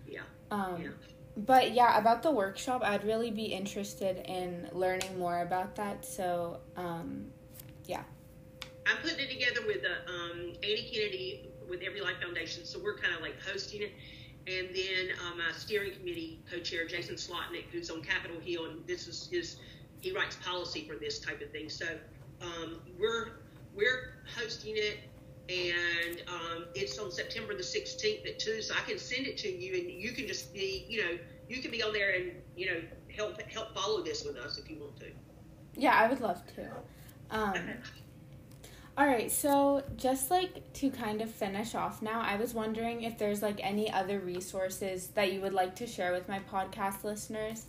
Yeah. 0.07 0.21
Um, 0.51 0.83
yeah. 0.83 0.89
But 1.37 1.75
yeah, 1.75 1.99
about 1.99 2.23
the 2.23 2.31
workshop, 2.31 2.83
I'd 2.83 3.05
really 3.05 3.31
be 3.31 3.45
interested 3.45 4.25
in 4.27 4.71
learning 4.73 5.19
more 5.19 5.43
about 5.43 5.77
that. 5.77 6.05
So 6.05 6.61
um, 6.77 7.27
yeah. 7.87 8.03
I'm 8.87 8.97
putting 8.99 9.19
it 9.19 9.31
together 9.31 9.67
with 9.67 9.83
uh, 9.85 10.11
um, 10.11 10.53
Annie 10.63 10.89
Kennedy 10.93 11.49
with 11.69 11.81
Every 11.83 12.01
Life 12.01 12.17
Foundation, 12.23 12.65
so 12.65 12.79
we're 12.79 12.97
kind 12.97 13.15
of 13.15 13.21
like 13.21 13.35
hosting 13.43 13.83
it. 13.83 13.93
and 14.47 14.69
then 14.75 15.17
um, 15.27 15.39
my 15.39 15.53
steering 15.53 15.93
committee 15.93 16.41
co-chair 16.51 16.87
Jason 16.87 17.17
Slotnick, 17.17 17.65
who's 17.73 17.91
on 17.91 18.03
Capitol 18.03 18.39
Hill, 18.41 18.67
and 18.67 18.87
this 18.87 19.09
is 19.09 19.29
his 19.31 19.57
he 20.01 20.13
writes 20.13 20.37
policy 20.37 20.87
for 20.87 20.95
this 20.97 21.19
type 21.19 21.41
of 21.43 21.51
thing. 21.51 21.69
So 21.69 21.87
um, 22.43 22.81
we're 22.99 23.41
we're 23.75 24.15
hosting 24.37 24.75
it, 24.77 24.99
and 25.49 26.23
um, 26.29 26.67
it's 26.75 26.99
on 26.99 27.11
September 27.11 27.55
the 27.55 27.63
16th 27.63 28.27
at 28.27 28.39
two. 28.39 28.63
So 28.63 28.75
I 28.75 28.89
can 28.89 28.99
send 28.99 29.27
it 29.27 29.37
to 29.39 29.49
you, 29.49 29.75
and 29.81 29.91
you 29.91 30.13
can 30.13 30.27
just 30.29 30.53
be 30.55 30.87
you 30.89 31.03
know 31.03 31.19
you 31.49 31.61
can 31.61 31.71
be 31.71 31.83
on 31.83 31.93
there 31.93 32.15
and 32.15 32.33
you 32.57 32.67
know 32.67 32.81
help 33.15 33.41
help 33.51 33.75
follow 33.75 34.03
this 34.03 34.25
with 34.25 34.37
us 34.37 34.59
if 34.59 34.71
you 34.71 34.79
want 34.79 34.97
to. 35.01 35.07
Yeah, 35.75 35.95
I 35.95 36.09
would 36.09 36.21
love 36.21 36.43
to. 36.55 36.69
Um, 37.31 37.55
all 38.99 39.07
right, 39.07 39.31
so 39.31 39.83
just 39.97 40.31
like 40.31 40.73
to 40.75 40.91
kind 40.91 41.21
of 41.21 41.31
finish 41.31 41.75
off 41.75 42.01
now, 42.01 42.23
I 42.23 42.37
was 42.37 42.55
wondering 42.55 43.03
if 43.03 43.19
there's 43.19 43.43
like 43.43 43.61
any 43.63 43.93
other 43.93 44.21
resources 44.21 45.09
that 45.09 45.33
you 45.33 45.43
would 45.43 45.53
like 45.53 45.77
to 45.77 45.87
share 45.87 46.13
with 46.13 46.29
my 46.29 46.41
podcast 46.41 47.05
listeners. 47.05 47.67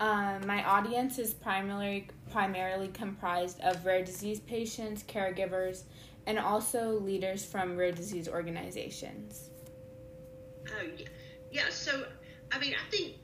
Um, 0.00 0.46
my 0.46 0.62
audience 0.64 1.18
is 1.18 1.32
primarily 1.32 2.08
primarily 2.30 2.88
comprised 2.88 3.60
of 3.62 3.86
rare 3.86 4.04
disease 4.04 4.40
patients, 4.40 5.02
caregivers, 5.02 5.84
and 6.26 6.38
also 6.38 7.00
leaders 7.00 7.44
from 7.46 7.76
rare 7.76 7.92
disease 7.92 8.28
organizations. 8.28 9.48
Oh 10.68 10.86
yeah, 10.98 11.06
yeah. 11.50 11.70
So 11.70 12.04
I 12.52 12.58
mean, 12.58 12.74
I 12.74 12.90
think 12.90 13.14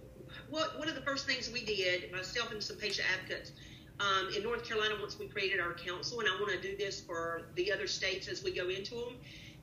what 0.49 0.79
one 0.79 0.89
of 0.89 0.95
the 0.95 1.03
first 1.03 1.27
things 1.27 1.51
we 1.53 1.67
did, 1.67 2.11
myself 2.13 2.51
and 2.51 2.63
some 2.63 2.77
patient 2.77 3.07
advocates 3.13 3.53
um, 4.01 4.29
in 4.37 4.43
North 4.43 4.65
Carolina, 4.65 4.95
once 5.01 5.19
we 5.19 5.27
created 5.27 5.61
our 5.61 5.75
council, 5.75 6.21
and 6.21 6.29
I 6.29 6.33
want 6.41 6.51
to 6.51 6.61
do 6.61 6.77
this 6.77 7.01
for 7.01 7.43
the 7.55 7.73
other 7.73 7.87
states 7.87 8.29
as 8.29 8.43
we 8.43 8.53
go 8.53 8.69
into 8.69 8.95
them. 8.95 9.17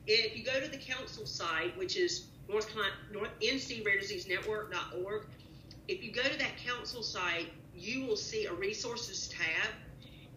If 0.07 0.37
you 0.37 0.43
go 0.43 0.59
to 0.59 0.69
the 0.69 0.77
council 0.77 1.25
site, 1.25 1.77
which 1.77 1.97
is 1.97 2.27
North 2.47 2.71
Carolina, 2.71 2.95
North 3.11 3.29
NC 3.41 3.85
Rare 3.85 3.99
Disease 3.99 4.27
Network.org, 4.27 5.25
if 5.87 6.03
you 6.03 6.11
go 6.11 6.23
to 6.23 6.37
that 6.37 6.57
council 6.57 7.03
site, 7.03 7.51
you 7.75 8.05
will 8.05 8.15
see 8.15 8.45
a 8.45 8.53
resources 8.53 9.27
tab. 9.27 9.73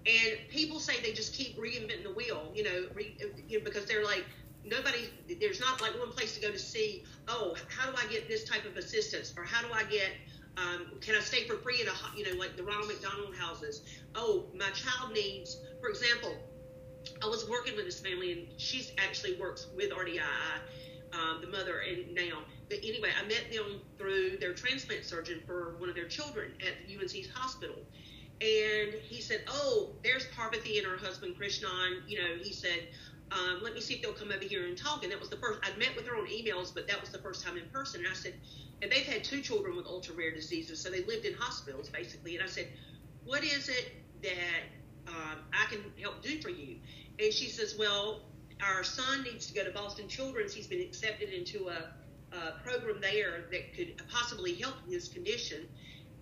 And 0.05 0.38
people 0.48 0.81
say 0.81 1.00
they 1.00 1.12
just 1.12 1.35
keep 1.35 1.57
reinventing 1.59 2.02
the 2.02 2.12
wheel, 2.12 2.50
you 2.55 2.64
know, 2.64 2.87
re, 2.94 3.16
you 3.48 3.59
know, 3.59 3.64
because 3.64 3.85
they're 3.87 4.05
like, 4.05 4.24
nobody, 4.64 5.09
there's 5.40 5.61
not 5.61 5.81
like 5.81 5.98
one 5.98 6.11
place 6.11 6.35
to 6.35 6.40
go 6.40 6.50
to 6.50 6.59
see, 6.59 7.05
oh, 7.28 7.55
how 7.68 7.90
do 7.90 7.96
I 7.96 8.11
get 8.11 8.28
this 8.28 8.44
type 8.44 8.64
of 8.64 8.76
assistance? 8.76 9.33
Or 9.37 9.44
how 9.44 9.66
do 9.66 9.72
I 9.72 9.85
get, 9.85 10.11
um, 10.57 10.87
can 11.01 11.15
I 11.15 11.21
stay 11.21 11.45
for 11.45 11.57
free 11.59 11.81
in 11.81 11.88
a, 11.88 11.93
you 12.17 12.25
know, 12.25 12.38
like 12.38 12.57
the 12.57 12.62
Ronald 12.62 12.88
McDonald 12.88 13.35
houses? 13.37 13.83
Oh, 14.15 14.45
my 14.55 14.71
child 14.71 15.12
needs, 15.12 15.59
for 15.81 15.88
example, 15.88 16.37
I 17.23 17.27
was 17.27 17.49
working 17.49 17.75
with 17.77 17.87
this 17.87 18.01
family 18.01 18.33
and 18.33 18.61
she 18.61 18.91
actually 18.99 19.35
works 19.41 19.69
with 19.75 19.91
RDII, 19.91 20.21
um, 21.12 21.41
the 21.41 21.47
mother, 21.47 21.81
and 21.81 22.15
now 22.15 22.38
but 22.73 22.79
anyway, 22.88 23.11
I 23.23 23.29
met 23.29 23.53
them 23.53 23.83
through 23.99 24.38
their 24.38 24.55
transplant 24.55 25.05
surgeon 25.05 25.43
for 25.47 25.75
one 25.77 25.91
of 25.91 25.95
their 25.95 26.09
children 26.09 26.53
at 26.62 26.73
UNC's 26.91 27.29
hospital. 27.35 27.77
And 28.41 28.95
he 29.03 29.21
said, 29.21 29.43
Oh, 29.47 29.91
there's 30.03 30.25
Parvati 30.35 30.79
and 30.79 30.87
her 30.87 30.97
husband 30.97 31.37
Krishnan. 31.38 32.01
You 32.09 32.19
know, 32.19 32.37
he 32.43 32.51
said, 32.51 32.88
um, 33.35 33.61
Let 33.62 33.75
me 33.75 33.81
see 33.81 33.95
if 33.95 34.03
they'll 34.03 34.12
come 34.12 34.31
over 34.31 34.45
here 34.45 34.66
and 34.66 34.77
talk. 34.77 35.03
And 35.03 35.12
that 35.12 35.21
was 35.21 35.29
the 35.29 35.37
first, 35.37 35.61
I'd 35.64 35.79
met 35.79 35.95
with 35.97 36.07
her 36.07 36.16
on 36.16 36.27
emails, 36.27 36.73
but 36.75 36.87
that 36.88 37.01
was 37.01 37.11
the 37.11 37.18
first 37.18 37.45
time 37.45 37.57
in 37.57 37.64
person. 37.71 38.01
And 38.01 38.09
I 38.09 38.14
said, 38.14 38.35
And 38.83 38.90
they've 38.90 39.07
had 39.07 39.25
two 39.25 39.40
children 39.40 39.77
with 39.77 39.87
ultra 39.87 40.14
rare 40.14 40.33
diseases. 40.33 40.81
So 40.81 40.90
they 40.90 41.05
lived 41.05 41.25
in 41.25 41.35
hospitals, 41.35 41.88
basically. 41.88 42.37
And 42.37 42.45
I 42.45 42.49
said, 42.49 42.68
What 43.25 43.45
is 43.45 43.68
it 43.68 43.92
that 44.23 45.09
um, 45.09 45.38
I 45.53 45.66
can 45.71 45.81
help 46.01 46.23
do 46.23 46.40
for 46.40 46.51
you? 46.51 46.77
And 47.18 47.33
she 47.33 47.49
says, 47.49 47.77
Well, 47.79 48.23
our 48.62 48.85
son 48.85 49.25
needs 49.25 49.47
to 49.47 49.55
go 49.55 49.64
to 49.64 49.71
Boston 49.71 50.09
Children's. 50.09 50.55
He's 50.55 50.66
been 50.66 50.83
accepted 50.83 51.31
into 51.31 51.68
a 51.68 51.92
uh, 52.35 52.53
program 52.64 53.01
there 53.01 53.45
that 53.51 53.75
could 53.75 54.01
possibly 54.09 54.55
help 54.55 54.75
his 54.88 55.09
condition, 55.09 55.68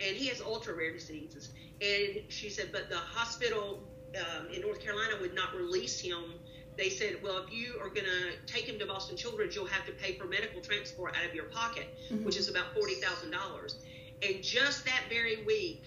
and 0.01 0.17
he 0.17 0.27
has 0.27 0.41
ultra 0.41 0.75
rare 0.75 0.93
diseases. 0.93 1.51
And 1.81 2.23
she 2.29 2.51
said, 2.51 2.71
but 2.73 2.91
the 2.91 2.97
hospital 2.97 3.81
um, 4.19 4.49
in 4.53 4.61
North 4.61 4.81
Carolina 4.81 5.15
would 5.21 5.35
not 5.35 5.55
release 5.55 6.01
him. 6.01 6.35
They 6.81 6.89
said, 6.89 7.17
well, 7.23 7.45
if 7.47 7.53
you 7.53 7.79
are 7.79 7.91
going 7.91 8.07
to 8.07 8.51
take 8.51 8.65
him 8.65 8.79
to 8.79 8.87
Boston 8.87 9.15
Children's, 9.15 9.55
you'll 9.55 9.67
have 9.67 9.85
to 9.85 9.93
pay 9.93 10.17
for 10.17 10.25
medical 10.25 10.63
transport 10.63 11.15
out 11.15 11.29
of 11.29 11.35
your 11.35 11.45
pocket, 11.45 11.85
mm-hmm. 12.11 12.25
which 12.25 12.39
is 12.39 12.49
about 12.49 12.73
forty 12.73 12.95
thousand 12.95 13.33
dollars. 13.33 13.85
And 14.23 14.43
just 14.43 14.87
that 14.87 15.03
very 15.11 15.45
week, 15.45 15.85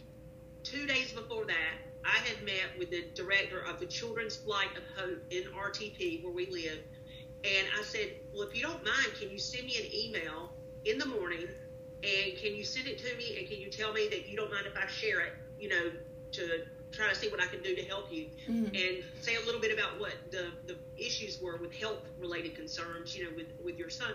two 0.63 0.85
days 0.85 1.11
before 1.11 1.45
that, 1.45 1.73
I 2.05 2.19
had 2.19 2.43
met 2.45 2.77
with 2.77 2.91
the 2.91 3.05
director 3.15 3.61
of 3.61 3.79
the 3.79 3.87
Children's 3.87 4.35
Flight 4.35 4.69
of 4.77 4.83
Hope 4.95 5.23
in 5.31 5.45
RTP, 5.45 6.23
where 6.23 6.31
we 6.31 6.45
live, 6.51 6.77
and 7.43 7.67
I 7.75 7.81
said, 7.81 8.11
well, 8.31 8.47
if 8.47 8.55
you 8.55 8.61
don't 8.61 8.83
mind, 8.85 9.07
can 9.19 9.31
you 9.31 9.39
send 9.39 9.65
me 9.65 9.77
an 9.77 9.91
email 9.91 10.53
in 10.85 10.99
the 10.99 11.07
morning 11.07 11.47
and 12.03 12.37
can 12.37 12.55
you 12.55 12.63
send 12.63 12.87
it 12.87 12.99
to 12.99 13.17
me 13.17 13.37
and 13.39 13.47
can 13.47 13.59
you 13.59 13.71
tell 13.71 13.93
me 13.93 14.09
that 14.09 14.29
you 14.29 14.37
don't 14.37 14.51
mind 14.51 14.67
if 14.67 14.77
I 14.77 14.87
share 14.87 15.21
it, 15.21 15.33
you 15.59 15.69
know, 15.69 15.91
to 16.33 16.65
try 16.93 17.09
to 17.09 17.15
see 17.15 17.29
what 17.29 17.41
I 17.41 17.47
can 17.47 17.61
do 17.61 17.75
to 17.75 17.83
help 17.83 18.11
you 18.11 18.27
mm-hmm. 18.47 18.65
and 18.65 19.03
say 19.21 19.35
a 19.35 19.45
little 19.45 19.59
bit 19.61 19.73
about 19.73 19.99
what 19.99 20.13
the, 20.31 20.51
the 20.67 20.77
issues 20.97 21.39
were 21.41 21.57
with 21.57 21.73
health 21.73 21.99
related 22.19 22.55
concerns, 22.55 23.15
you 23.15 23.25
know, 23.25 23.31
with, 23.35 23.47
with 23.63 23.77
your 23.77 23.89
son. 23.89 24.13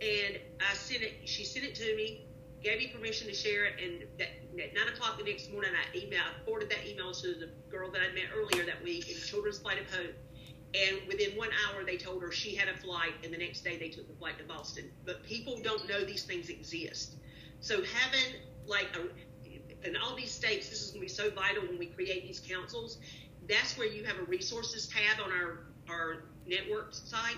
And 0.00 0.38
I 0.60 0.74
sent 0.74 1.02
it, 1.02 1.12
she 1.24 1.44
sent 1.44 1.64
it 1.64 1.74
to 1.76 1.96
me, 1.96 2.26
gave 2.62 2.78
me 2.78 2.88
permission 2.88 3.28
to 3.28 3.34
share 3.34 3.66
it. 3.66 3.74
And 3.82 4.04
that, 4.18 4.28
at 4.62 4.74
nine 4.74 4.88
o'clock 4.92 5.18
the 5.18 5.24
next 5.24 5.50
morning, 5.52 5.70
I 5.72 5.96
emailed, 5.96 6.44
forwarded 6.44 6.70
that 6.70 6.86
email 6.86 7.12
to 7.12 7.34
the 7.34 7.48
girl 7.70 7.90
that 7.92 8.00
I 8.02 8.12
met 8.12 8.24
earlier 8.36 8.66
that 8.66 8.82
week 8.82 9.08
in 9.08 9.16
Children's 9.16 9.58
Flight 9.58 9.80
of 9.80 9.86
Hope 9.94 10.14
and 10.74 10.98
within 11.06 11.36
one 11.36 11.50
hour, 11.66 11.84
they 11.84 11.96
told 11.96 12.22
her 12.22 12.32
she 12.32 12.54
had 12.54 12.68
a 12.68 12.76
flight, 12.76 13.12
and 13.24 13.32
the 13.32 13.38
next 13.38 13.62
day 13.62 13.76
they 13.78 13.88
took 13.88 14.08
the 14.08 14.14
flight 14.14 14.38
to 14.38 14.44
Boston. 14.44 14.90
But 15.04 15.22
people 15.22 15.58
don't 15.62 15.88
know 15.88 16.04
these 16.04 16.24
things 16.24 16.48
exist. 16.48 17.16
So 17.60 17.82
having 17.82 18.40
like 18.66 18.88
a, 18.96 19.06
in 19.86 19.96
all 19.96 20.16
these 20.16 20.32
states, 20.32 20.68
this 20.68 20.82
is 20.82 20.90
going 20.90 21.06
to 21.06 21.06
be 21.06 21.12
so 21.12 21.30
vital 21.30 21.62
when 21.62 21.78
we 21.78 21.86
create 21.86 22.26
these 22.26 22.40
councils. 22.40 22.98
That's 23.48 23.76
where 23.78 23.86
you 23.86 24.04
have 24.04 24.18
a 24.18 24.24
resources 24.24 24.88
tab 24.88 25.24
on 25.24 25.32
our 25.32 25.60
our 25.88 26.24
network 26.48 26.94
site, 26.94 27.36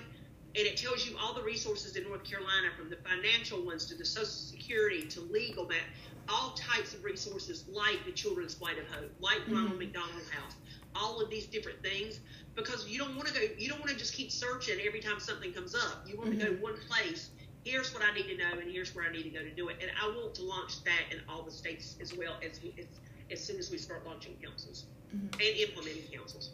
and 0.56 0.66
it 0.66 0.78
tells 0.78 1.06
you 1.06 1.16
all 1.18 1.34
the 1.34 1.42
resources 1.42 1.96
in 1.96 2.04
North 2.04 2.24
Carolina, 2.24 2.68
from 2.78 2.88
the 2.88 2.96
financial 2.96 3.62
ones 3.62 3.84
to 3.86 3.94
the 3.94 4.04
Social 4.04 4.26
Security 4.26 5.06
to 5.08 5.20
legal, 5.20 5.66
that 5.66 5.84
all 6.30 6.52
types 6.52 6.94
of 6.94 7.04
resources 7.04 7.64
like 7.70 8.04
the 8.06 8.12
Children's 8.12 8.54
Flight 8.54 8.78
of 8.78 8.86
Hope, 8.86 9.12
like 9.20 9.38
mm-hmm. 9.40 9.54
Ronald 9.54 9.78
McDonald 9.78 10.22
House, 10.30 10.54
all 10.94 11.20
of 11.20 11.30
these 11.30 11.46
different 11.46 11.82
things 11.82 12.20
because 12.54 12.88
you 12.88 12.98
don't 12.98 13.14
want 13.16 13.28
to 13.28 13.34
go 13.34 13.40
you 13.56 13.68
don't 13.68 13.78
want 13.78 13.90
to 13.90 13.96
just 13.96 14.14
keep 14.14 14.30
searching 14.30 14.78
every 14.86 15.00
time 15.00 15.20
something 15.20 15.52
comes 15.52 15.74
up 15.74 16.04
you 16.06 16.16
want 16.16 16.30
mm-hmm. 16.30 16.40
to 16.40 16.50
go 16.52 16.62
one 16.62 16.74
place 16.88 17.30
here's 17.64 17.92
what 17.92 18.02
i 18.02 18.12
need 18.14 18.26
to 18.26 18.36
know 18.36 18.58
and 18.60 18.70
here's 18.70 18.94
where 18.94 19.04
i 19.04 19.12
need 19.12 19.22
to 19.22 19.30
go 19.30 19.40
to 19.40 19.50
do 19.50 19.68
it 19.68 19.76
and 19.80 19.90
i 20.00 20.06
want 20.06 20.34
to 20.34 20.42
launch 20.42 20.82
that 20.84 21.12
in 21.12 21.20
all 21.28 21.42
the 21.42 21.50
states 21.50 21.96
as 22.00 22.14
well 22.14 22.34
as 22.44 22.60
as, 22.78 22.86
as 23.30 23.44
soon 23.44 23.58
as 23.58 23.70
we 23.70 23.78
start 23.78 24.04
launching 24.06 24.34
councils 24.42 24.86
mm-hmm. 25.14 25.26
and 25.34 25.68
implementing 25.68 26.02
councils 26.12 26.50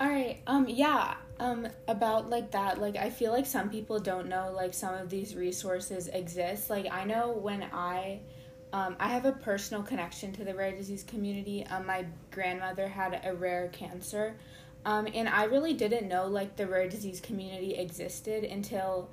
all 0.00 0.08
right 0.08 0.40
um 0.46 0.68
yeah 0.68 1.14
um 1.40 1.66
about 1.88 2.30
like 2.30 2.50
that 2.50 2.80
like 2.80 2.96
i 2.96 3.10
feel 3.10 3.32
like 3.32 3.46
some 3.46 3.68
people 3.68 3.98
don't 3.98 4.28
know 4.28 4.52
like 4.54 4.72
some 4.72 4.94
of 4.94 5.10
these 5.10 5.34
resources 5.34 6.08
exist 6.08 6.70
like 6.70 6.86
i 6.92 7.04
know 7.04 7.32
when 7.32 7.64
i 7.72 8.20
um, 8.72 8.96
I 9.00 9.08
have 9.08 9.24
a 9.24 9.32
personal 9.32 9.82
connection 9.82 10.32
to 10.34 10.44
the 10.44 10.54
rare 10.54 10.72
disease 10.72 11.02
community. 11.02 11.64
Um, 11.66 11.86
my 11.86 12.04
grandmother 12.30 12.86
had 12.86 13.20
a 13.24 13.34
rare 13.34 13.68
cancer, 13.68 14.36
um, 14.84 15.08
and 15.12 15.28
I 15.28 15.44
really 15.44 15.74
didn't 15.74 16.08
know 16.08 16.26
like 16.26 16.56
the 16.56 16.66
rare 16.66 16.88
disease 16.88 17.20
community 17.20 17.74
existed 17.74 18.44
until 18.44 19.10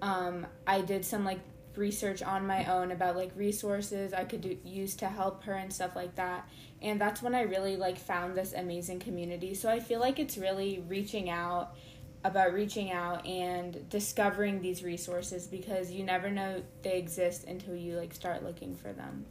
um, 0.00 0.46
I 0.66 0.80
did 0.80 1.04
some 1.04 1.24
like 1.24 1.40
research 1.76 2.22
on 2.22 2.46
my 2.46 2.64
own 2.66 2.90
about 2.90 3.16
like 3.16 3.30
resources 3.36 4.12
I 4.12 4.24
could 4.24 4.40
do, 4.40 4.56
use 4.64 4.94
to 4.96 5.06
help 5.06 5.44
her 5.44 5.54
and 5.54 5.72
stuff 5.72 5.94
like 5.94 6.14
that. 6.16 6.48
And 6.82 7.00
that's 7.00 7.22
when 7.22 7.34
I 7.34 7.42
really 7.42 7.76
like 7.76 7.98
found 7.98 8.36
this 8.36 8.52
amazing 8.52 9.00
community. 9.00 9.54
So 9.54 9.68
I 9.68 9.80
feel 9.80 10.00
like 10.00 10.18
it's 10.18 10.36
really 10.36 10.84
reaching 10.88 11.30
out 11.30 11.74
about 12.24 12.52
reaching 12.52 12.90
out 12.90 13.24
and 13.26 13.88
discovering 13.88 14.60
these 14.60 14.82
resources 14.82 15.46
because 15.46 15.90
you 15.90 16.02
never 16.02 16.30
know 16.30 16.62
they 16.82 16.98
exist 16.98 17.44
until 17.44 17.76
you 17.76 17.96
like 17.96 18.12
start 18.12 18.42
looking 18.42 18.74
for 18.74 18.92
them. 18.92 19.24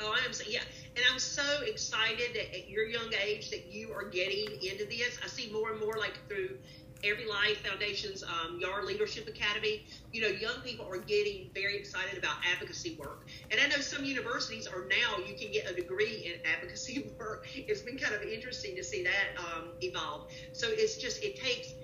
Oh, 0.00 0.12
I 0.12 0.24
am 0.26 0.32
so 0.32 0.44
yeah, 0.48 0.62
and 0.96 1.04
I'm 1.12 1.18
so 1.18 1.62
excited 1.66 2.34
that 2.34 2.56
at 2.56 2.70
your 2.70 2.86
young 2.86 3.12
age 3.22 3.50
that 3.50 3.66
you 3.70 3.92
are 3.92 4.04
getting 4.04 4.46
into 4.62 4.86
this. 4.86 5.18
I 5.22 5.28
see 5.28 5.50
more 5.52 5.70
and 5.70 5.80
more 5.80 5.98
like 5.98 6.18
through 6.26 6.56
Every 7.04 7.26
Life 7.26 7.58
Foundation's 7.58 8.22
um, 8.22 8.58
YARR 8.58 8.86
Leadership 8.86 9.28
Academy. 9.28 9.84
You 10.12 10.22
know, 10.22 10.28
young 10.28 10.62
people 10.64 10.88
are 10.90 10.96
getting 10.96 11.50
very 11.54 11.76
excited 11.76 12.16
about 12.18 12.36
advocacy 12.50 12.96
work, 12.98 13.26
and 13.50 13.60
I 13.60 13.66
know 13.68 13.76
some 13.82 14.06
universities 14.06 14.66
are 14.66 14.86
now 14.88 15.18
you 15.18 15.34
can 15.34 15.52
get 15.52 15.70
a 15.70 15.74
degree 15.74 16.32
in 16.34 16.50
advocacy 16.50 17.10
work. 17.18 17.46
It's 17.54 17.82
been 17.82 17.98
kind 17.98 18.14
of 18.14 18.22
interesting 18.22 18.74
to 18.76 18.82
see 18.82 19.04
that 19.04 19.38
um, 19.38 19.68
evolve. 19.82 20.30
So 20.52 20.68
it's 20.70 20.96
just 20.96 21.22
it 21.22 21.36
takes 21.36 21.74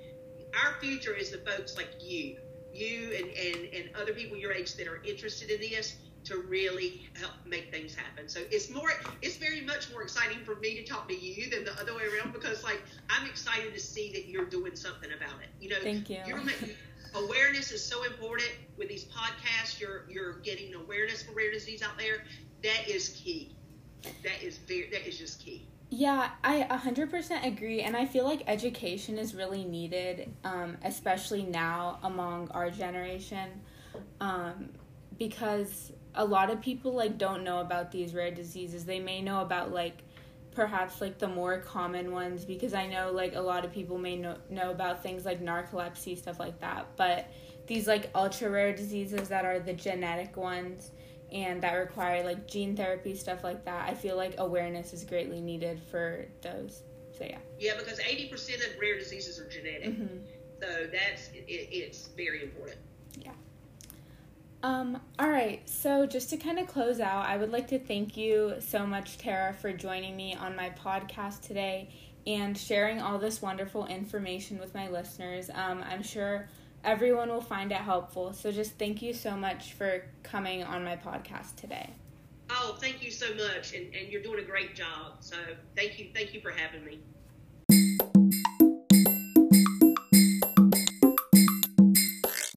our 0.54 0.80
future 0.80 1.14
is 1.14 1.30
the 1.30 1.38
folks 1.38 1.76
like 1.76 1.90
you, 2.00 2.38
you 2.72 3.14
and, 3.16 3.26
and, 3.26 3.74
and 3.74 3.96
other 3.96 4.12
people 4.14 4.36
your 4.36 4.52
age 4.52 4.74
that 4.76 4.86
are 4.86 5.02
interested 5.04 5.50
in 5.50 5.60
this 5.60 5.96
to 6.24 6.38
really 6.48 7.08
help 7.14 7.32
make 7.44 7.70
things 7.70 7.94
happen. 7.94 8.28
So 8.28 8.40
it's 8.50 8.70
more, 8.70 8.92
it's 9.22 9.36
very 9.36 9.60
much 9.60 9.90
more 9.90 10.02
exciting 10.02 10.38
for 10.44 10.56
me 10.56 10.76
to 10.76 10.84
talk 10.84 11.08
to 11.08 11.14
you 11.14 11.50
than 11.50 11.64
the 11.64 11.72
other 11.80 11.94
way 11.94 12.02
around 12.04 12.32
because 12.32 12.62
like 12.62 12.82
I'm 13.10 13.26
excited 13.26 13.74
to 13.74 13.80
see 13.80 14.12
that 14.12 14.26
you're 14.26 14.46
doing 14.46 14.76
something 14.76 15.10
about 15.16 15.40
it. 15.42 15.48
You 15.60 15.70
know, 15.70 15.76
thank 15.82 16.08
you. 16.08 16.18
You're 16.26 16.42
making 16.42 16.70
awareness 17.14 17.52
awareness 17.62 17.72
is 17.72 17.84
so 17.84 18.04
important 18.04 18.50
with 18.76 18.88
these 18.88 19.04
podcasts. 19.04 19.80
You're 19.80 20.04
you're 20.08 20.38
getting 20.38 20.74
awareness 20.74 21.22
for 21.22 21.32
rare 21.32 21.50
disease 21.50 21.82
out 21.82 21.98
there. 21.98 22.24
That 22.62 22.88
is 22.88 23.10
key. 23.10 23.54
That 24.22 24.42
is 24.42 24.58
very 24.58 24.88
that 24.90 25.06
is 25.06 25.18
just 25.18 25.40
key. 25.40 25.66
Yeah, 25.94 26.30
I 26.42 26.62
100% 26.70 27.46
agree. 27.46 27.82
And 27.82 27.94
I 27.94 28.06
feel 28.06 28.24
like 28.24 28.42
education 28.46 29.18
is 29.18 29.34
really 29.34 29.62
needed, 29.62 30.32
um, 30.42 30.78
especially 30.82 31.42
now 31.42 31.98
among 32.02 32.50
our 32.52 32.70
generation, 32.70 33.60
um, 34.18 34.70
because 35.18 35.92
a 36.14 36.24
lot 36.24 36.50
of 36.50 36.60
people 36.60 36.92
like 36.92 37.18
don't 37.18 37.44
know 37.44 37.60
about 37.60 37.90
these 37.90 38.14
rare 38.14 38.30
diseases. 38.30 38.84
They 38.84 39.00
may 39.00 39.22
know 39.22 39.40
about 39.40 39.72
like 39.72 40.02
perhaps 40.54 41.00
like 41.00 41.18
the 41.18 41.28
more 41.28 41.58
common 41.58 42.12
ones 42.12 42.44
because 42.44 42.74
I 42.74 42.86
know 42.86 43.10
like 43.10 43.34
a 43.34 43.40
lot 43.40 43.64
of 43.64 43.72
people 43.72 43.98
may 43.98 44.16
know, 44.16 44.36
know 44.50 44.70
about 44.70 45.02
things 45.02 45.24
like 45.24 45.42
narcolepsy 45.42 46.18
stuff 46.18 46.38
like 46.38 46.60
that, 46.60 46.86
but 46.96 47.30
these 47.66 47.86
like 47.86 48.10
ultra 48.14 48.50
rare 48.50 48.74
diseases 48.74 49.28
that 49.28 49.44
are 49.44 49.58
the 49.58 49.72
genetic 49.72 50.36
ones 50.36 50.90
and 51.30 51.62
that 51.62 51.72
require 51.74 52.22
like 52.24 52.46
gene 52.46 52.76
therapy 52.76 53.14
stuff 53.14 53.42
like 53.42 53.64
that 53.64 53.88
i 53.88 53.94
feel 53.94 54.16
like 54.16 54.34
awareness 54.36 54.92
is 54.92 55.02
greatly 55.04 55.40
needed 55.40 55.80
for 55.90 56.26
those. 56.42 56.82
So 57.16 57.24
yeah. 57.24 57.38
Yeah 57.58 57.74
because 57.78 57.98
80% 57.98 58.32
of 58.56 58.80
rare 58.80 58.98
diseases 58.98 59.38
are 59.38 59.48
genetic. 59.48 59.90
Mm-hmm. 59.90 60.18
so 60.60 60.86
that's 60.92 61.28
it, 61.28 61.46
it's 61.48 62.08
very 62.08 62.42
important. 62.42 62.78
Yeah 63.18 63.32
um, 64.62 65.00
all 65.18 65.28
right, 65.28 65.68
so 65.68 66.06
just 66.06 66.30
to 66.30 66.36
kind 66.36 66.58
of 66.58 66.66
close 66.68 67.00
out, 67.00 67.26
I 67.26 67.36
would 67.36 67.50
like 67.50 67.68
to 67.68 67.78
thank 67.78 68.16
you 68.16 68.54
so 68.60 68.86
much, 68.86 69.18
Tara, 69.18 69.52
for 69.52 69.72
joining 69.72 70.16
me 70.16 70.34
on 70.34 70.54
my 70.54 70.70
podcast 70.70 71.42
today 71.42 71.88
and 72.26 72.56
sharing 72.56 73.00
all 73.00 73.18
this 73.18 73.42
wonderful 73.42 73.86
information 73.86 74.58
with 74.58 74.74
my 74.74 74.88
listeners. 74.88 75.50
Um, 75.50 75.84
I'm 75.88 76.02
sure 76.02 76.48
everyone 76.84 77.28
will 77.28 77.40
find 77.40 77.72
it 77.72 77.78
helpful. 77.78 78.32
So 78.32 78.52
just 78.52 78.78
thank 78.78 79.02
you 79.02 79.12
so 79.12 79.36
much 79.36 79.72
for 79.72 80.04
coming 80.22 80.62
on 80.62 80.84
my 80.84 80.96
podcast 80.96 81.56
today. 81.56 81.90
Oh, 82.50 82.76
thank 82.80 83.02
you 83.02 83.10
so 83.10 83.34
much. 83.34 83.74
And, 83.74 83.94
and 83.94 84.08
you're 84.08 84.22
doing 84.22 84.40
a 84.40 84.46
great 84.46 84.74
job. 84.74 85.16
So 85.20 85.36
thank 85.74 85.98
you. 85.98 86.08
Thank 86.14 86.34
you 86.34 86.40
for 86.40 86.50
having 86.50 86.84
me. 86.84 87.00